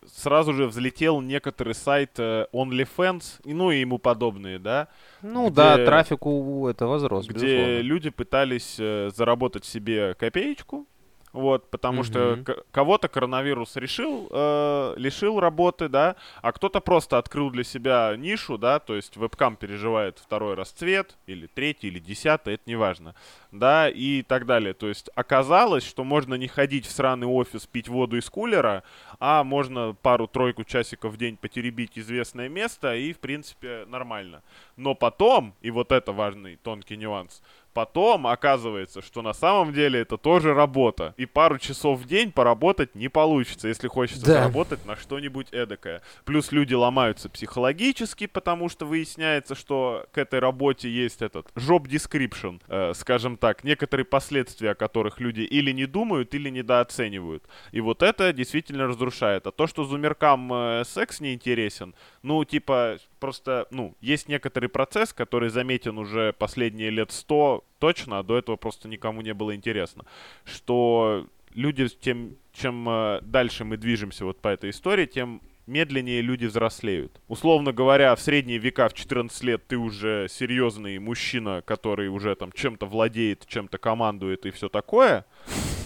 сразу 0.05 0.53
же 0.53 0.67
взлетел 0.67 1.21
некоторый 1.21 1.73
сайт 1.73 2.11
э, 2.19 2.45
OnlyFans, 2.53 3.41
ну 3.45 3.71
и 3.71 3.79
ему 3.79 3.97
подобные, 3.97 4.59
да, 4.59 4.87
Ну 5.21 5.47
где- 5.47 5.55
да, 5.55 5.85
трафик 5.85 6.25
у 6.25 6.67
это 6.67 6.85
возрос, 6.87 7.25
где 7.27 7.33
безусловно. 7.33 7.81
люди 7.81 8.09
пытались 8.09 8.75
э, 8.79 9.09
заработать 9.15 9.65
себе 9.65 10.13
копеечку, 10.13 10.87
вот, 11.33 11.69
потому 11.69 12.03
что 12.03 12.35
Мгм. 12.35 12.43
к- 12.43 12.63
кого-то 12.71 13.07
коронавирус 13.07 13.75
решил, 13.75 14.27
э, 14.31 14.93
лишил 14.97 15.39
работы, 15.39 15.89
да, 15.89 16.15
а 16.41 16.51
кто-то 16.51 16.79
просто 16.81 17.17
открыл 17.17 17.49
для 17.51 17.63
себя 17.63 18.15
нишу, 18.17 18.57
да, 18.57 18.79
то 18.79 18.95
есть 18.95 19.15
вебкам 19.17 19.55
переживает 19.55 20.19
второй 20.19 20.55
расцвет, 20.55 21.17
или 21.27 21.47
третий, 21.47 21.87
или 21.87 21.99
десятый, 21.99 22.55
это 22.55 22.63
неважно, 22.65 23.15
да, 23.51 23.89
и 23.89 24.21
так 24.23 24.45
далее. 24.45 24.73
То 24.73 24.87
есть 24.87 25.09
оказалось, 25.15 25.83
что 25.87 26.03
можно 26.03 26.35
не 26.35 26.47
ходить 26.47 26.85
в 26.85 26.91
сраный 26.91 27.27
офис 27.27 27.67
пить 27.67 27.87
воду 27.87 28.17
из 28.17 28.29
кулера, 28.29 28.83
а 29.19 29.43
можно 29.43 29.95
пару-тройку 30.01 30.63
часиков 30.63 31.13
в 31.13 31.17
день 31.17 31.37
потеребить 31.37 31.97
известное 31.97 32.49
место, 32.49 32.95
и, 32.95 33.13
в 33.13 33.19
принципе, 33.19 33.85
нормально. 33.87 34.41
Но 34.77 34.95
потом, 34.95 35.53
и 35.61 35.71
вот 35.71 35.91
это 35.91 36.11
важный 36.11 36.55
тонкий 36.55 36.97
нюанс, 36.97 37.41
потом 37.73 38.27
оказывается, 38.27 39.01
что 39.01 39.21
на 39.21 39.33
самом 39.33 39.73
деле 39.73 39.99
это 40.01 40.17
тоже 40.17 40.53
работа. 40.53 41.13
И 41.17 41.25
пару 41.25 41.57
часов 41.57 41.99
в 41.99 42.05
день 42.05 42.31
поработать 42.31 42.95
не 42.95 43.09
получится, 43.09 43.67
если 43.67 43.87
хочется 43.87 44.25
Да. 44.25 44.33
заработать 44.33 44.85
на 44.85 44.95
что-нибудь 44.95 45.47
эдакое. 45.51 46.01
Плюс 46.25 46.51
люди 46.51 46.73
ломаются 46.73 47.29
психологически, 47.29 48.27
потому 48.27 48.69
что 48.69 48.85
выясняется, 48.85 49.55
что 49.55 50.05
к 50.11 50.17
этой 50.17 50.39
работе 50.39 50.89
есть 50.89 51.21
этот 51.21 51.47
job 51.55 51.83
description, 51.87 52.61
э, 52.67 52.93
скажем 52.95 53.37
так, 53.37 53.63
некоторые 53.63 54.05
последствия, 54.05 54.71
о 54.71 54.75
которых 54.75 55.19
люди 55.19 55.41
или 55.41 55.71
не 55.71 55.85
думают, 55.85 56.33
или 56.33 56.49
недооценивают. 56.49 57.43
И 57.71 57.81
вот 57.81 58.03
это 58.03 58.33
действительно 58.33 58.87
разрушает. 58.87 59.45
А 59.47 59.51
то, 59.51 59.67
что 59.67 59.83
зумеркам 59.83 60.51
э, 60.53 60.83
секс 60.85 61.19
не 61.19 61.33
интересен, 61.33 61.93
ну, 62.21 62.43
типа, 62.43 62.99
просто, 63.19 63.67
ну, 63.71 63.95
есть 64.01 64.27
некоторый 64.27 64.67
процесс, 64.67 65.13
который 65.13 65.49
заметен 65.49 65.97
уже 65.97 66.33
последние 66.33 66.89
лет 66.89 67.11
сто 67.11 67.63
точно, 67.79 68.19
а 68.19 68.23
до 68.23 68.37
этого 68.37 68.55
просто 68.55 68.87
никому 68.87 69.21
не 69.21 69.33
было 69.33 69.55
интересно, 69.55 70.05
что 70.43 71.27
люди, 71.53 71.87
тем, 71.87 72.35
чем 72.53 72.87
э, 72.89 73.21
дальше 73.21 73.63
мы 73.63 73.77
движемся 73.77 74.25
вот 74.25 74.39
по 74.41 74.49
этой 74.49 74.69
истории, 74.71 75.05
тем 75.05 75.41
медленнее 75.69 76.21
люди 76.21 76.45
взрослеют. 76.45 77.21
Условно 77.27 77.71
говоря, 77.71 78.15
в 78.15 78.19
средние 78.19 78.57
века 78.57 78.89
в 78.89 78.93
14 78.93 79.43
лет 79.43 79.67
ты 79.67 79.77
уже 79.77 80.27
серьезный 80.29 80.99
мужчина, 80.99 81.61
который 81.65 82.09
уже 82.09 82.35
там 82.35 82.51
чем-то 82.51 82.85
владеет, 82.85 83.45
чем-то 83.47 83.77
командует 83.77 84.45
и 84.45 84.51
все 84.51 84.67
такое. 84.67 85.25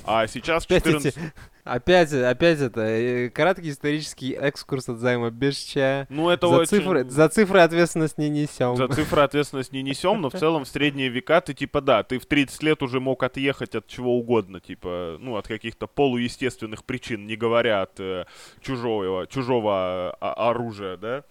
А 0.06 0.28
сейчас 0.28 0.64
в 0.64 0.66
Опять 0.68 0.84
14... 0.84 1.18
эти- 1.18 1.34
Опять, 1.64 2.12
опять 2.12 2.60
это, 2.60 2.82
э, 2.82 3.30
краткий 3.30 3.70
исторический 3.70 4.34
экскурс 4.34 4.90
от 4.90 5.00
займа 5.00 5.30
без 5.30 5.58
чая. 5.58 6.08
Ну, 6.10 6.30
это 6.30 6.50
за, 6.50 6.56
очень... 6.56 6.68
цифры, 6.68 7.10
за 7.10 7.30
цифры 7.30 7.62
ответственность 7.62 8.18
не 8.18 8.28
несем. 8.28 8.76
За 8.76 8.90
цифры 8.90 9.22
ответственность 9.22 9.72
не 9.72 9.82
несем, 9.82 10.20
но 10.20 10.30
в 10.30 10.34
целом 10.34 10.66
в 10.66 10.68
средние 10.68 11.08
века 11.08 11.40
ты 11.40 11.54
типа 11.54 11.80
да, 11.80 12.04
ты 12.04 12.20
в 12.20 12.26
30 12.26 12.62
лет 12.64 12.84
уже 12.84 13.00
мог 13.00 13.24
отъехать 13.24 13.76
от 13.76 13.88
чего 13.88 14.18
угодно, 14.18 14.60
типа, 14.60 15.16
ну, 15.22 15.38
от 15.38 15.48
каких-то 15.48 15.88
полуестественных 15.88 16.84
причин, 16.84 17.28
не 17.28 17.38
говоря 17.38 17.84
от 17.84 17.98
э, 17.98 18.26
чужого, 18.62 19.26
чужого 19.28 20.18
а, 20.20 20.50
оружия, 20.50 20.98
да. 20.98 21.24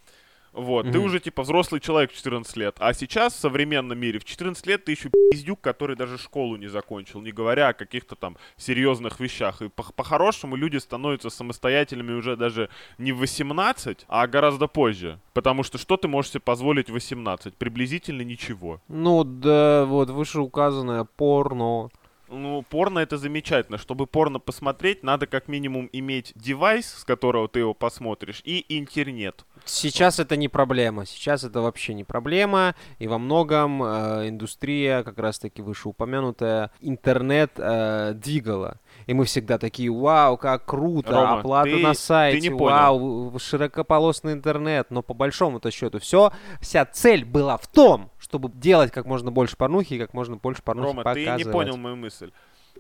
Вот, 0.53 0.83
ты 0.85 0.99
Мгм. 0.99 1.07
уже 1.07 1.19
типа 1.21 1.43
взрослый 1.45 1.81
человек 1.81 2.13
в 2.13 2.15
14 2.17 2.57
лет. 2.57 2.77
А 2.79 2.93
сейчас 2.93 3.33
в 3.33 3.39
современном 3.39 3.99
мире 3.99 4.19
в 4.19 4.25
14 4.25 4.67
лет 4.67 4.85
ты 4.85 4.93
еще 4.93 5.11
пиздюк, 5.31 5.61
который 5.63 5.97
даже 5.97 6.19
школу 6.19 6.57
не 6.57 6.69
закончил, 6.69 7.23
не 7.23 7.33
говоря 7.33 7.69
о 7.69 7.73
каких-то 7.73 8.17
там 8.17 8.37
серьезных 8.59 9.19
вещах. 9.19 9.63
И 9.63 9.69
по- 9.71 9.93
по-хорошему 9.93 10.57
люди 10.57 10.77
становятся 10.77 11.31
самостоятельными 11.31 12.13
уже 12.13 12.37
даже 12.37 12.69
не 12.99 13.13
в 13.13 13.19
18, 13.19 14.05
а 14.09 14.27
гораздо 14.27 14.67
позже. 14.67 15.19
Потому 15.33 15.63
что 15.63 15.79
что 15.79 15.97
ты 15.97 16.07
можешь 16.07 16.33
себе 16.33 16.41
позволить 16.41 16.91
в 16.91 16.93
18? 16.93 17.57
Приблизительно 17.57 18.21
ничего. 18.23 18.81
Ну, 18.89 19.25
да, 19.25 19.87
вот 19.87 20.11
вышеуказанное 20.11 21.05
порно. 21.05 21.89
Ну, 22.29 22.63
порно 22.69 22.99
это 23.01 23.17
замечательно. 23.19 23.77
Чтобы 23.79 24.07
порно 24.07 24.39
посмотреть, 24.39 25.03
надо 25.03 25.27
как 25.27 25.49
минимум 25.49 25.89
иметь 25.93 26.33
девайс, 26.35 26.87
с 26.93 27.05
которого 27.05 27.47
ты 27.49 27.61
его 27.61 27.75
посмотришь, 27.75 28.41
и 28.45 28.65
интернет. 28.69 29.45
Сейчас 29.65 30.19
это 30.19 30.37
не 30.37 30.49
проблема. 30.49 31.07
Сейчас 31.07 31.45
это 31.45 31.61
вообще 31.61 31.95
не 31.95 32.05
проблема. 32.05 32.75
И 32.99 33.07
во 33.07 33.19
многом 33.19 33.83
э, 33.83 34.29
индустрия, 34.29 35.03
как 35.03 35.19
раз-таки 35.19 35.63
вышеупомянутая, 35.63 36.71
интернет 36.81 37.53
э, 37.57 38.13
двигала. 38.15 38.79
И 39.07 39.15
мы 39.15 39.25
всегда 39.25 39.59
такие, 39.59 39.91
вау, 39.91 40.37
как 40.37 40.65
круто, 40.67 41.13
Рома, 41.13 41.41
оплата 41.41 41.71
ты- 41.71 41.83
на 41.83 41.93
ты 41.93 41.99
сайте, 41.99 42.41
не 42.51 42.57
понял. 42.57 42.99
вау, 42.99 43.39
широкополосный 43.39 44.33
интернет. 44.33 44.91
Но 44.91 45.03
по 45.03 45.15
большому-то 45.15 45.71
счету 45.71 45.99
все, 45.99 46.33
вся 46.61 46.85
цель 46.85 47.25
была 47.25 47.57
в 47.57 47.67
том, 47.67 48.11
чтобы 48.19 48.51
делать 48.51 48.91
как 48.93 49.07
можно 49.07 49.31
больше 49.31 49.57
порнухи 49.57 49.95
и 49.95 49.99
как 49.99 50.15
можно 50.15 50.37
больше 50.37 50.63
порнухи 50.63 50.89
Рома, 50.89 51.03
показывать. 51.03 51.43
ты 51.43 51.45
не 51.45 51.51
понял 51.53 51.77
мою 51.77 51.97
мысль. 51.97 52.31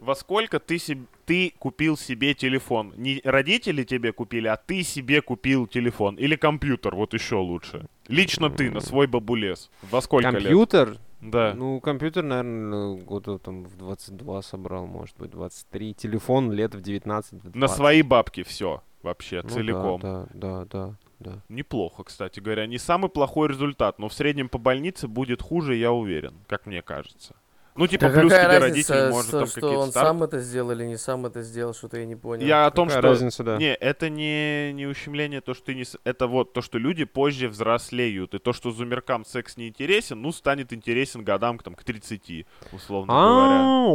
Во 0.01 0.15
сколько 0.15 0.59
ты, 0.59 0.79
себ- 0.79 1.07
ты 1.27 1.53
купил 1.59 1.97
себе 1.97 2.35
телефон? 2.35 2.93
Не 2.97 3.21
родители 3.25 3.85
тебе 3.85 4.13
купили, 4.13 4.49
а 4.49 4.57
ты 4.57 4.83
себе 4.83 5.23
купил 5.23 5.67
телефон. 5.67 6.17
Или 6.17 6.37
компьютер, 6.37 6.95
вот 6.97 7.15
еще 7.15 7.37
лучше. 7.37 7.87
Лично 8.09 8.51
ты, 8.51 8.71
на 8.71 8.81
свой 8.81 9.07
бабулес. 9.07 9.71
Во 9.83 10.01
сколько 10.01 10.31
лет? 10.31 10.43
Компьютер? 10.43 10.99
Да. 11.21 11.55
Ну, 11.55 11.79
компьютер, 11.81 12.25
наверное, 12.25 12.97
года 12.97 13.39
там 13.39 13.63
в 13.65 13.77
22 13.77 14.43
собрал, 14.43 14.87
может 14.87 15.17
быть, 15.19 15.31
23. 15.31 15.95
Телефон 15.95 16.51
лет 16.51 16.75
в 16.75 16.81
19 16.83 17.33
в 17.35 17.43
20. 17.43 17.55
На 17.55 17.69
свои 17.69 18.03
бабки 18.03 18.43
все 18.43 18.83
вообще, 19.03 19.41
Ну 19.45 19.49
целиком. 19.49 20.01
Да, 20.01 20.27
да, 20.35 20.65
да, 20.65 20.95
да. 21.21 21.43
Неплохо, 21.49 22.03
кстати 22.03 22.41
говоря. 22.41 22.67
Не 22.67 22.79
самый 22.79 23.09
плохой 23.09 23.49
результат, 23.49 24.01
но 24.01 24.09
в 24.09 24.13
среднем 24.15 24.49
по 24.49 24.59
больнице 24.59 25.07
будет 25.07 25.43
хуже, 25.43 25.77
я 25.77 25.93
уверен, 25.93 26.35
как 26.49 26.67
мне 26.67 26.83
кажется. 26.83 27.37
Ну, 27.75 27.87
типа, 27.87 28.09
Да 28.11 28.21
плюс 28.21 28.33
тебе 28.33 28.47
разница, 28.47 28.61
родители, 28.61 29.11
может, 29.11 29.29
что, 29.29 29.39
там 29.39 29.47
что 29.47 29.55
какие-то 29.61 29.79
он 29.79 29.91
старты. 29.91 30.09
сам 30.09 30.23
это 30.23 30.41
сделал 30.41 30.71
или 30.73 30.85
не 30.85 30.99
сам 30.99 31.25
это 31.25 31.43
сделал, 31.43 31.73
что-то 31.73 31.97
я 31.99 32.05
не 32.05 32.17
понял. 32.17 32.47
Я 32.47 32.67
о 32.67 32.71
том, 32.71 32.89
Какая 32.89 33.01
что... 33.01 33.09
разница, 33.09 33.45
да. 33.45 33.57
Не, 33.57 33.75
это 33.75 34.11
не, 34.11 34.73
не 34.75 34.87
ущемление, 34.87 35.41
то, 35.41 35.55
что 35.55 35.65
ты 35.67 35.75
не... 35.75 35.85
Это 36.05 36.27
вот 36.27 36.53
то, 36.53 36.61
что 36.61 36.77
люди 36.79 37.05
позже 37.05 37.49
взрослеют. 37.49 38.35
И 38.35 38.39
то, 38.39 38.53
что 38.53 38.73
зумеркам 38.73 39.25
секс 39.25 39.57
не 39.57 39.69
интересен, 39.69 40.21
ну, 40.21 40.33
станет 40.33 40.73
интересен 40.75 41.25
годам 41.25 41.59
там, 41.59 41.75
к 41.75 41.83
30, 41.83 42.47
условно 42.73 43.13
говоря. 43.13 43.63
А, 43.63 43.87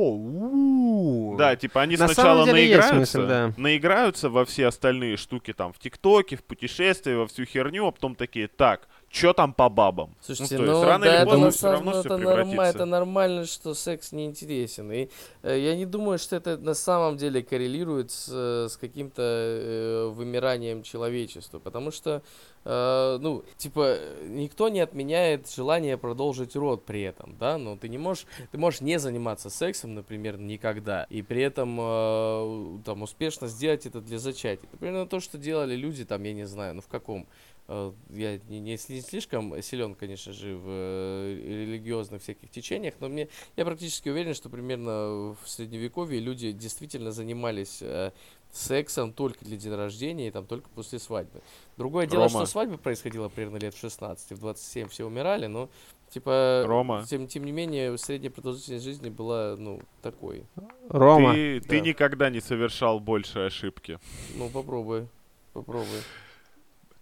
у. 0.00 1.36
Да, 1.38 1.56
типа 1.56 1.80
они 1.82 1.96
На 1.96 2.06
сначала 2.06 2.44
наиграются, 2.44 3.54
наиграются 3.56 4.28
во 4.28 4.44
все 4.44 4.66
остальные 4.66 5.16
штуки, 5.16 5.52
там, 5.54 5.72
в 5.72 5.78
ТикТоке, 5.78 6.36
в 6.36 6.44
путешествия, 6.44 7.16
во 7.16 7.26
всю 7.26 7.44
херню, 7.46 7.86
а 7.86 7.92
потом 7.92 8.14
такие, 8.14 8.46
так, 8.48 8.88
что 9.12 9.32
там 9.32 9.52
по 9.52 9.68
бабам? 9.68 10.14
Слушайте, 10.20 10.56
ну, 10.58 10.66
ну, 10.66 10.66
то 10.66 10.72
есть, 10.78 10.86
рано 10.86 11.04
да, 11.04 11.10
или 11.10 11.16
это, 11.16 11.26
поздно 11.26 11.44
на 11.46 11.50
все 11.50 11.70
равно 11.72 11.90
ну, 11.90 11.98
все 11.98 12.00
это, 12.00 12.16
норма- 12.16 12.44
превратится. 12.44 12.78
это 12.78 12.84
нормально, 12.84 13.44
что 13.44 13.74
секс 13.74 14.12
не 14.12 14.26
интересен. 14.26 14.92
И 14.92 15.08
э, 15.42 15.58
я 15.58 15.74
не 15.74 15.84
думаю, 15.84 16.18
что 16.18 16.36
это 16.36 16.56
на 16.56 16.74
самом 16.74 17.16
деле 17.16 17.42
коррелирует 17.42 18.12
с, 18.12 18.28
э, 18.30 18.68
с 18.70 18.76
каким-то 18.76 19.22
э, 19.22 20.08
вымиранием 20.14 20.84
человечества. 20.84 21.58
Потому 21.58 21.90
что, 21.90 22.22
э, 22.64 23.18
ну, 23.20 23.42
типа, 23.56 23.98
никто 24.28 24.68
не 24.68 24.78
отменяет 24.78 25.50
желание 25.50 25.98
продолжить 25.98 26.54
род 26.54 26.84
при 26.84 27.02
этом, 27.02 27.34
да? 27.36 27.58
Но 27.58 27.76
ты 27.76 27.88
не 27.88 27.98
можешь, 27.98 28.26
ты 28.52 28.58
можешь 28.58 28.80
не 28.80 29.00
заниматься 29.00 29.50
сексом, 29.50 29.96
например, 29.96 30.38
никогда, 30.38 31.08
и 31.10 31.22
при 31.22 31.42
этом 31.42 31.76
э, 31.80 32.78
там 32.84 33.02
успешно 33.02 33.48
сделать 33.48 33.86
это 33.86 34.00
для 34.00 34.20
зачатия. 34.20 34.68
Это 34.68 34.76
примерно 34.76 35.08
то, 35.08 35.18
что 35.18 35.36
делали 35.36 35.74
люди, 35.74 36.04
там, 36.04 36.22
я 36.22 36.32
не 36.32 36.46
знаю, 36.46 36.76
ну 36.76 36.80
в 36.80 36.86
каком 36.86 37.26
я 38.10 38.38
не, 38.48 38.60
не 38.60 38.74
сли- 38.76 39.00
слишком 39.00 39.60
силен, 39.62 39.94
конечно 39.94 40.32
же, 40.32 40.56
в 40.56 40.64
э, 40.66 41.34
религиозных 41.66 42.22
всяких 42.22 42.50
течениях, 42.50 42.94
но 43.00 43.08
мне 43.08 43.28
я 43.56 43.64
практически 43.64 44.08
уверен, 44.08 44.34
что 44.34 44.48
примерно 44.48 45.34
в 45.34 45.38
средневековье 45.46 46.20
люди 46.20 46.52
действительно 46.52 47.12
занимались 47.12 47.78
э, 47.80 48.10
сексом 48.52 49.12
только 49.12 49.44
для 49.44 49.56
дня 49.56 49.76
рождения 49.76 50.28
и 50.28 50.30
там 50.30 50.46
только 50.46 50.68
после 50.70 50.98
свадьбы. 50.98 51.40
Другое 51.76 52.06
дело, 52.06 52.24
Рома. 52.24 52.40
что 52.40 52.46
свадьба 52.46 52.76
происходила 52.78 53.28
примерно 53.28 53.58
лет 53.58 53.74
в 53.74 53.78
16, 53.78 54.32
в 54.32 54.38
27 54.40 54.88
все 54.88 55.04
умирали, 55.04 55.46
но 55.46 55.68
типа 56.10 56.64
Рома. 56.66 57.04
тем, 57.08 57.28
тем 57.28 57.44
не 57.44 57.52
менее 57.52 57.96
средняя 57.98 58.32
продолжительность 58.32 58.84
жизни 58.84 59.08
была 59.10 59.54
ну 59.56 59.80
такой. 60.02 60.44
Рома, 60.88 61.34
Ты, 61.34 61.60
ты 61.60 61.78
Да. 61.78 61.80
никогда 61.80 62.30
не 62.30 62.40
совершал 62.40 62.98
больше 62.98 63.38
ошибки. 63.40 64.00
Ну 64.36 64.48
попробуй, 64.48 65.06
попробуй. 65.52 65.86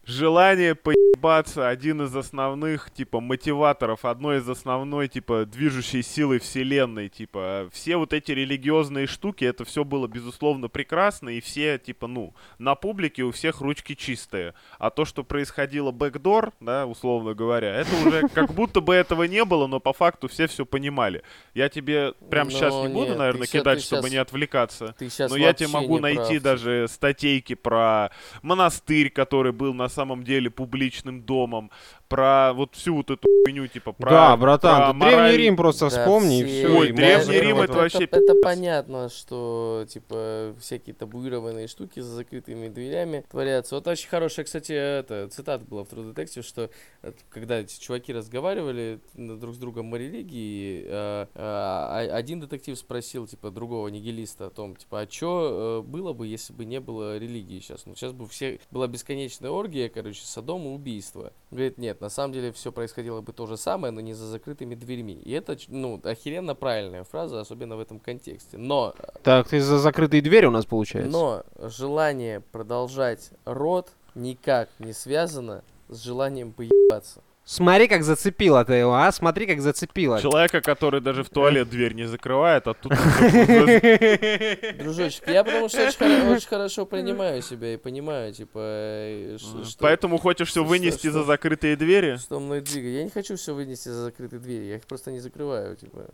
Желание 0.08 0.74
поебаться 0.74 1.68
один 1.68 2.00
из 2.00 2.16
основных, 2.16 2.90
типа, 2.90 3.20
мотиваторов, 3.20 4.06
одной 4.06 4.38
из 4.38 4.48
основной, 4.48 5.06
типа, 5.08 5.44
движущей 5.44 6.02
силы 6.02 6.38
вселенной, 6.38 7.10
типа, 7.10 7.68
все 7.74 7.98
вот 7.98 8.14
эти 8.14 8.32
религиозные 8.32 9.06
штуки, 9.06 9.44
это 9.44 9.66
все 9.66 9.84
было, 9.84 10.06
безусловно, 10.06 10.68
прекрасно, 10.68 11.28
и 11.28 11.42
все, 11.42 11.76
типа, 11.76 12.06
ну, 12.06 12.32
на 12.58 12.74
публике 12.74 13.22
у 13.22 13.32
всех 13.32 13.60
ручки 13.60 13.94
чистые. 13.94 14.54
А 14.78 14.88
то, 14.88 15.04
что 15.04 15.24
происходило 15.24 15.90
бэкдор, 15.90 16.52
да, 16.58 16.86
условно 16.86 17.34
говоря, 17.34 17.74
это 17.74 17.90
уже 18.06 18.28
как 18.34 18.54
будто 18.54 18.80
бы 18.80 18.94
этого 18.94 19.24
не 19.24 19.44
было, 19.44 19.66
но 19.66 19.78
по 19.78 19.92
факту 19.92 20.28
все 20.28 20.46
все 20.46 20.64
понимали. 20.64 21.22
Я 21.52 21.68
тебе 21.68 22.14
прямо 22.30 22.50
сейчас 22.50 22.72
не 22.72 22.88
Но 22.88 22.94
буду, 22.94 23.14
наверное, 23.14 23.46
кидать, 23.46 23.82
чтобы 23.82 24.08
не 24.08 24.16
отвлекаться. 24.16 24.94
Но 25.18 25.36
я 25.36 25.52
тебе 25.52 25.68
могу 25.68 25.98
найти 25.98 26.38
даже 26.38 26.86
статейки 26.88 27.54
про 27.54 28.10
монастырь, 28.40 29.10
который 29.10 29.52
был 29.52 29.74
на 29.74 29.97
самом 29.98 30.22
деле 30.22 30.48
публичным 30.48 31.22
домом, 31.22 31.70
про 32.08 32.52
вот 32.54 32.74
всю 32.74 32.96
вот 32.96 33.10
эту 33.10 33.28
хуйню, 33.44 33.66
типа 33.66 33.92
про... 33.92 34.10
да, 34.10 34.36
братан, 34.36 34.78
про 34.78 34.92
ты 34.92 34.98
Древний 34.98 35.16
мораль- 35.16 35.36
Рим 35.36 35.56
просто 35.56 35.88
вспомни, 35.90 36.40
и 36.40 36.44
все, 36.44 36.66
все. 36.68 36.78
Ой, 36.78 36.92
Древний 36.92 37.40
Рим 37.40 37.58
это 37.60 37.72
вообще 37.74 38.04
Это, 38.04 38.18
пиздец. 38.20 38.36
понятно, 38.42 39.08
что, 39.08 39.84
типа, 39.88 40.54
всякие 40.60 40.94
табуированные 40.94 41.68
штуки 41.68 42.00
за 42.00 42.14
закрытыми 42.14 42.68
дверями 42.68 43.24
творятся. 43.30 43.74
Вот 43.74 43.86
очень 43.86 44.08
хорошая, 44.08 44.44
кстати, 44.44 44.72
это, 44.72 45.28
цитата 45.30 45.64
была 45.64 45.84
в 45.84 45.88
True 45.88 46.14
Detective, 46.14 46.42
что 46.42 46.70
э, 47.02 47.12
когда 47.28 47.60
эти 47.60 47.78
чуваки 47.78 48.12
разговаривали 48.12 49.00
друг 49.14 49.54
с 49.54 49.58
другом 49.58 49.92
о 49.92 49.98
религии, 49.98 50.84
э, 50.86 50.88
э, 50.88 51.26
а- 51.34 52.08
один 52.12 52.40
детектив 52.40 52.78
спросил, 52.78 53.26
типа, 53.26 53.50
другого 53.50 53.88
нигилиста 53.88 54.46
о 54.46 54.50
том, 54.50 54.76
типа, 54.76 55.00
а 55.02 55.10
что 55.10 55.84
было 55.86 56.12
бы, 56.12 56.26
если 56.26 56.52
бы 56.52 56.64
не 56.64 56.80
было 56.80 57.18
религии 57.18 57.60
сейчас? 57.60 57.86
Ну, 57.86 57.94
сейчас 57.94 58.12
бы 58.12 58.26
все 58.26 58.60
была 58.70 58.86
бесконечная 58.86 59.50
оргия, 59.50 59.88
короче, 59.88 60.24
садом 60.24 60.64
и 60.66 60.68
убийство. 60.68 61.32
Говорит, 61.50 61.78
нет, 61.78 61.97
на 62.00 62.08
самом 62.08 62.32
деле 62.32 62.52
все 62.52 62.72
происходило 62.72 63.20
бы 63.20 63.32
то 63.32 63.46
же 63.46 63.56
самое, 63.56 63.92
но 63.92 64.00
не 64.00 64.14
за 64.14 64.26
закрытыми 64.26 64.74
дверьми. 64.74 65.14
И 65.14 65.32
это, 65.32 65.56
ну, 65.68 66.00
охеренно 66.04 66.54
правильная 66.54 67.04
фраза, 67.04 67.40
особенно 67.40 67.76
в 67.76 67.80
этом 67.80 67.98
контексте. 67.98 68.56
Но, 68.58 68.94
Так, 69.22 69.48
ты 69.48 69.60
за 69.60 69.78
закрытые 69.78 70.22
двери 70.22 70.46
у 70.46 70.50
нас 70.50 70.66
получается. 70.66 71.10
но 71.10 71.42
желание 71.68 72.40
продолжать 72.40 73.30
род 73.44 73.90
никак 74.14 74.68
не 74.78 74.92
связано 74.92 75.62
с 75.88 76.02
желанием 76.02 76.52
поебаться. 76.52 77.22
Смотри, 77.50 77.88
как 77.88 78.04
зацепило 78.04 78.62
ты 78.62 78.74
его, 78.74 78.94
а? 78.94 79.10
Смотри, 79.10 79.46
как 79.46 79.62
зацепило. 79.62 80.20
Человека, 80.20 80.60
который 80.60 81.00
даже 81.00 81.24
в 81.24 81.30
туалет 81.30 81.70
дверь 81.70 81.94
не 81.94 82.04
закрывает, 82.04 82.68
а 82.68 82.74
тут... 82.74 82.92
Дружочек, 84.78 85.26
я 85.28 85.42
потому 85.42 85.70
что 85.70 85.86
очень, 85.86 85.98
хоро- 85.98 86.36
очень 86.36 86.46
хорошо 86.46 86.84
принимаю 86.84 87.40
себя 87.40 87.72
и 87.72 87.78
понимаю, 87.78 88.34
типа, 88.34 88.58
э, 88.58 89.38
Поэтому 89.78 90.18
хочешь 90.18 90.50
все 90.50 90.62
вынести 90.62 91.06
за 91.08 91.24
закрытые 91.24 91.76
двери? 91.76 92.18
что 92.18 92.38
мной 92.38 92.60
двигает. 92.60 92.96
Я 92.96 93.04
не 93.04 93.10
хочу 93.10 93.36
все 93.36 93.54
вынести 93.54 93.88
за 93.88 94.02
закрытые 94.02 94.40
двери, 94.40 94.64
я 94.64 94.76
их 94.76 94.84
просто 94.84 95.10
не 95.10 95.20
закрываю, 95.20 95.74
типа. 95.74 96.04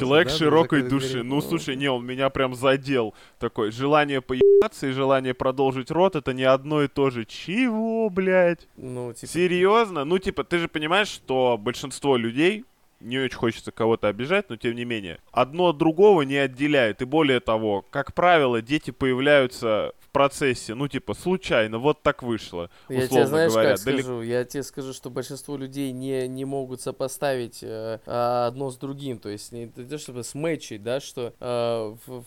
Человек 0.00 0.30
широкой 0.30 0.82
души. 0.82 1.22
Ну, 1.22 1.40
слушай, 1.42 1.76
не, 1.76 1.88
он 1.88 2.04
меня 2.04 2.28
прям 2.28 2.56
задел. 2.56 3.14
Такой, 3.38 3.70
желание 3.70 4.20
поебаться 4.20 4.88
и 4.88 4.90
желание 4.90 5.32
продолжить 5.32 5.92
рот, 5.92 6.16
это 6.16 6.32
не 6.32 6.42
одно 6.42 6.82
и 6.82 6.88
то 6.88 7.10
же. 7.10 7.24
Чего, 7.24 8.10
блядь? 8.10 8.66
Ну, 8.76 9.12
типа, 9.12 9.32
Серьезно? 9.32 10.04
Ну, 10.04 10.18
типа, 10.24 10.42
ты 10.44 10.58
же 10.58 10.68
понимаешь, 10.68 11.08
что 11.08 11.58
большинство 11.60 12.16
людей, 12.16 12.64
не 13.00 13.18
очень 13.18 13.36
хочется 13.36 13.70
кого-то 13.70 14.08
обижать, 14.08 14.48
но 14.48 14.56
тем 14.56 14.74
не 14.74 14.84
менее, 14.84 15.18
одно 15.30 15.68
от 15.68 15.78
другого 15.78 16.22
не 16.22 16.36
отделяет. 16.36 17.02
И 17.02 17.04
более 17.04 17.40
того, 17.40 17.84
как 17.90 18.14
правило, 18.14 18.62
дети 18.62 18.92
появляются 18.92 19.92
в 20.00 20.08
процессе, 20.10 20.74
ну, 20.74 20.88
типа, 20.88 21.12
случайно, 21.14 21.78
вот 21.78 22.02
так 22.02 22.22
вышло, 22.22 22.70
Я 22.88 22.96
тебе 22.96 23.04
условно 23.04 23.26
знаешь, 23.26 23.52
говоря. 23.52 23.70
как 23.76 23.86
Далеко- 23.86 24.02
скажу? 24.02 24.22
Я 24.22 24.44
тебе 24.44 24.62
скажу, 24.62 24.92
что 24.94 25.10
большинство 25.10 25.56
людей 25.56 25.92
не, 25.92 26.26
не 26.28 26.44
могут 26.46 26.80
сопоставить 26.80 27.58
э, 27.62 27.98
одно 28.06 28.70
с 28.70 28.76
другим. 28.78 29.18
То 29.18 29.28
есть 29.28 29.52
не 29.52 29.66
то, 29.66 29.98
чтобы 29.98 30.24
сметчить, 30.24 30.82
да, 30.82 31.00
что 31.00 31.34
э, 31.38 31.96
в, 32.06 32.24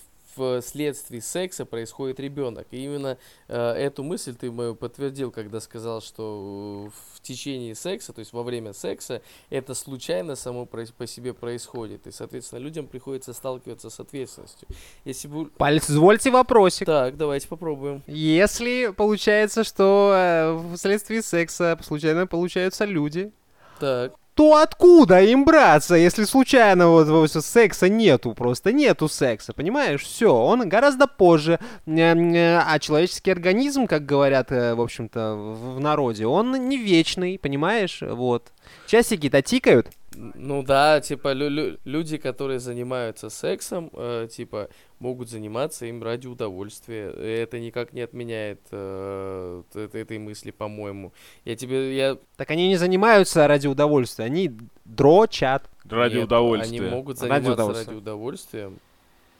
вследствие 0.61 1.21
секса 1.21 1.65
происходит 1.65 2.19
ребенок. 2.19 2.67
И 2.71 2.83
именно 2.83 3.17
э, 3.47 3.71
эту 3.73 4.03
мысль 4.03 4.35
ты 4.35 4.51
мою 4.51 4.75
подтвердил, 4.75 5.31
когда 5.31 5.59
сказал, 5.59 6.01
что 6.01 6.89
в 7.13 7.21
течение 7.21 7.75
секса, 7.75 8.13
то 8.13 8.19
есть 8.19 8.33
во 8.33 8.43
время 8.43 8.73
секса, 8.73 9.21
это 9.49 9.73
случайно 9.73 10.35
само 10.35 10.65
по, 10.65 11.07
себе 11.07 11.33
происходит. 11.33 12.07
И, 12.07 12.11
соответственно, 12.11 12.59
людям 12.59 12.87
приходится 12.87 13.33
сталкиваться 13.33 13.89
с 13.89 13.99
ответственностью. 13.99 14.67
Если 15.05 15.27
бы... 15.27 15.45
Позвольте 15.57 16.31
вопросик. 16.31 16.85
Так, 16.85 17.17
давайте 17.17 17.47
попробуем. 17.47 18.03
Если 18.07 18.93
получается, 18.95 19.63
что 19.63 20.13
э, 20.15 20.75
вследствие 20.75 21.21
секса 21.21 21.77
случайно 21.81 22.27
получаются 22.27 22.85
люди, 22.85 23.31
Так. 23.79 24.13
То 24.37 24.57
откуда 24.57 25.19
им 25.21 25.45
браться, 25.45 25.95
если 25.95 26.23
случайно 26.23 26.89
вот, 26.89 27.07
вот 27.07 27.31
секса 27.31 27.89
нету, 27.89 28.35
просто 28.35 28.71
нету 28.71 29.09
секса, 29.09 29.51
понимаешь? 29.51 30.03
Все, 30.03 30.31
он 30.31 30.69
гораздо 30.69 31.07
позже, 31.07 31.59
а 31.87 32.79
человеческий 32.79 33.31
организм, 33.31 33.87
как 33.87 34.05
говорят, 34.05 34.51
э, 34.51 34.75
в 34.75 34.81
общем-то, 34.81 35.33
в 35.33 35.79
народе, 35.79 36.27
он 36.27 36.69
не 36.69 36.77
вечный, 36.77 37.39
понимаешь? 37.39 37.99
Вот. 38.01 38.51
Часики-то 38.85 39.41
тикают. 39.41 39.87
Ну 40.15 40.63
да, 40.63 40.99
типа 41.01 41.33
лю- 41.33 41.49
лю- 41.49 41.77
люди, 41.85 42.17
которые 42.17 42.59
занимаются 42.59 43.29
сексом, 43.29 43.89
э, 43.93 44.27
типа 44.31 44.69
могут 44.99 45.29
заниматься 45.29 45.85
им 45.85 46.03
ради 46.03 46.27
удовольствия. 46.27 47.09
Это 47.11 47.59
никак 47.59 47.93
не 47.93 48.01
отменяет 48.01 48.61
э, 48.71 49.63
этой 49.73 50.17
мысли, 50.17 50.51
по-моему. 50.51 51.13
Я 51.45 51.55
тебе, 51.55 51.95
я 51.95 52.17
Так 52.35 52.51
они 52.51 52.67
не 52.67 52.77
занимаются 52.77 53.47
ради 53.47 53.67
удовольствия, 53.67 54.25
они 54.25 54.51
дрочат. 54.85 55.69
Ради 55.83 56.15
Нет, 56.15 56.25
удовольствия. 56.25 56.79
Они 56.79 56.89
могут 56.89 57.21
Ради 57.21 57.43
заниматься 57.43 57.49
ради 57.49 57.53
удовольствия. 57.53 57.95
удовольствия. 57.97 58.71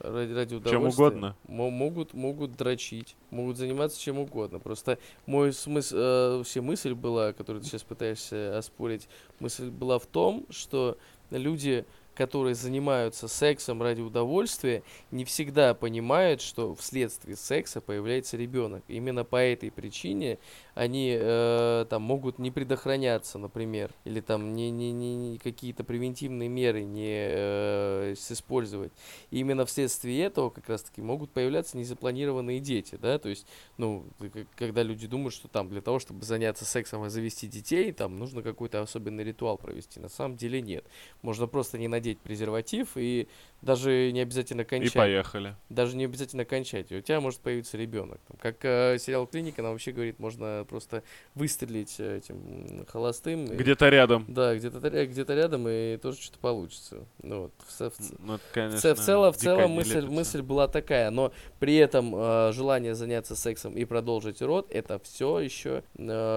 Ради, 0.00 0.32
ради 0.32 0.50
Чем 0.50 0.58
удовольствия. 0.60 1.04
угодно. 1.06 1.36
Мо- 1.48 1.70
могут, 1.70 2.14
могут 2.14 2.56
дрочить, 2.56 3.16
могут 3.30 3.56
заниматься 3.56 4.00
чем 4.00 4.18
угодно. 4.20 4.60
Просто 4.60 4.98
мой 5.26 5.52
смысл, 5.52 5.96
э, 5.96 6.36
вообще 6.38 6.60
мысль 6.60 6.94
была, 6.94 7.32
которую 7.32 7.62
ты 7.62 7.68
сейчас 7.68 7.82
пытаешься 7.82 8.56
оспорить, 8.56 9.08
мысль 9.40 9.70
была 9.70 9.98
в 9.98 10.06
том, 10.06 10.46
что 10.50 10.96
люди, 11.30 11.84
которые 12.18 12.56
занимаются 12.56 13.28
сексом 13.28 13.80
ради 13.80 14.00
удовольствия, 14.00 14.82
не 15.12 15.24
всегда 15.24 15.72
понимают, 15.72 16.40
что 16.40 16.74
вследствие 16.74 17.36
секса 17.36 17.80
появляется 17.80 18.36
ребенок. 18.36 18.82
Именно 18.88 19.22
по 19.22 19.36
этой 19.36 19.70
причине 19.70 20.38
они 20.78 21.16
э, 21.18 21.86
там 21.90 22.02
могут 22.02 22.38
не 22.38 22.52
предохраняться, 22.52 23.38
например, 23.38 23.90
или 24.04 24.20
там 24.20 24.52
не, 24.52 24.70
не, 24.70 24.92
не, 24.92 25.38
какие-то 25.38 25.82
превентивные 25.82 26.48
меры 26.48 26.84
не 26.84 27.26
э, 27.30 28.14
использовать. 28.16 28.92
И 29.32 29.40
именно 29.40 29.66
вследствие 29.66 30.22
этого 30.22 30.50
как 30.50 30.68
раз-таки 30.68 31.02
могут 31.02 31.32
появляться 31.32 31.76
незапланированные 31.76 32.60
дети, 32.60 32.96
да, 33.00 33.18
то 33.18 33.28
есть, 33.28 33.44
ну, 33.76 34.06
когда 34.54 34.84
люди 34.84 35.08
думают, 35.08 35.34
что 35.34 35.48
там 35.48 35.68
для 35.68 35.80
того, 35.80 35.98
чтобы 35.98 36.24
заняться 36.24 36.64
сексом 36.64 37.04
и 37.06 37.08
завести 37.08 37.48
детей, 37.48 37.90
там 37.90 38.16
нужно 38.16 38.42
какой-то 38.42 38.80
особенный 38.80 39.24
ритуал 39.24 39.58
провести. 39.58 39.98
На 39.98 40.08
самом 40.08 40.36
деле 40.36 40.62
нет. 40.62 40.84
Можно 41.22 41.48
просто 41.48 41.76
не 41.78 41.88
надеть 41.88 42.20
презерватив 42.20 42.90
и 42.94 43.26
даже 43.62 44.12
не 44.12 44.20
обязательно 44.20 44.60
И 44.60 44.64
кончать. 44.64 44.92
поехали. 44.92 45.56
Даже 45.68 45.96
не 45.96 46.04
обязательно 46.04 46.44
кончать. 46.44 46.92
И 46.92 46.96
у 46.96 47.00
тебя 47.00 47.20
может 47.20 47.40
появиться 47.40 47.76
ребенок. 47.76 48.20
Как 48.38 48.64
э, 48.64 48.98
сериал 49.00 49.26
Клиника 49.26 49.62
нам 49.62 49.72
вообще 49.72 49.90
говорит, 49.90 50.20
можно 50.20 50.64
просто 50.68 51.02
выстрелить 51.34 51.96
э, 51.98 52.18
этим 52.18 52.84
холостым. 52.86 53.46
и- 53.46 53.56
Где-то 53.56 53.88
рядом. 53.88 54.24
Да, 54.28 54.54
где-то 54.54 54.78
ря- 54.78 55.06
где-то 55.06 55.34
рядом, 55.34 55.66
и 55.68 55.96
тоже 55.96 56.20
что-то 56.20 56.38
получится. 56.38 57.04
Ну, 57.22 57.42
вот. 57.42 57.52
в, 57.66 57.80
в 57.80 58.18
Ну, 58.20 58.34
это, 58.34 58.42
в 58.48 58.52
конечно, 58.52 58.80
ц- 58.80 58.94
в 58.94 58.98
целом, 59.00 59.32
в 59.32 59.36
целом 59.36 59.70
мысль, 59.72 59.94
лепится. 59.96 60.10
мысль 60.14 60.42
была 60.42 60.68
такая, 60.68 61.10
но 61.10 61.32
при 61.58 61.76
этом 61.76 62.14
э, 62.14 62.52
желание 62.52 62.94
заняться 62.94 63.34
сексом 63.36 63.72
и 63.74 63.84
продолжить 63.84 64.42
род 64.42 64.66
это 64.70 64.98
все 65.00 65.40
еще 65.40 65.82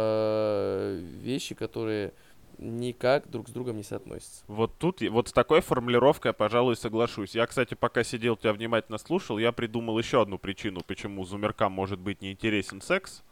э, 0.05 0.99
вещи, 1.21 1.55
которые 1.55 2.13
никак 2.57 3.27
друг 3.29 3.49
с 3.49 3.51
другом 3.51 3.77
не 3.77 3.83
соотносятся. 3.83 4.43
Вот 4.47 4.71
тут, 4.77 5.01
вот 5.01 5.29
с 5.29 5.33
такой 5.33 5.61
формулировкой 5.61 6.29
я, 6.29 6.33
пожалуй, 6.33 6.75
соглашусь. 6.75 7.33
Я, 7.33 7.47
кстати, 7.47 7.73
пока 7.73 8.03
сидел, 8.03 8.37
тебя 8.37 8.53
внимательно 8.53 8.99
слушал, 8.99 9.39
я 9.39 9.51
придумал 9.51 9.97
еще 9.97 10.21
одну 10.21 10.37
причину, 10.37 10.81
почему 10.85 11.25
зумеркам 11.25 11.71
может 11.71 11.97
быть 11.99 12.21
неинтересен 12.21 12.81
секс. 12.81 13.23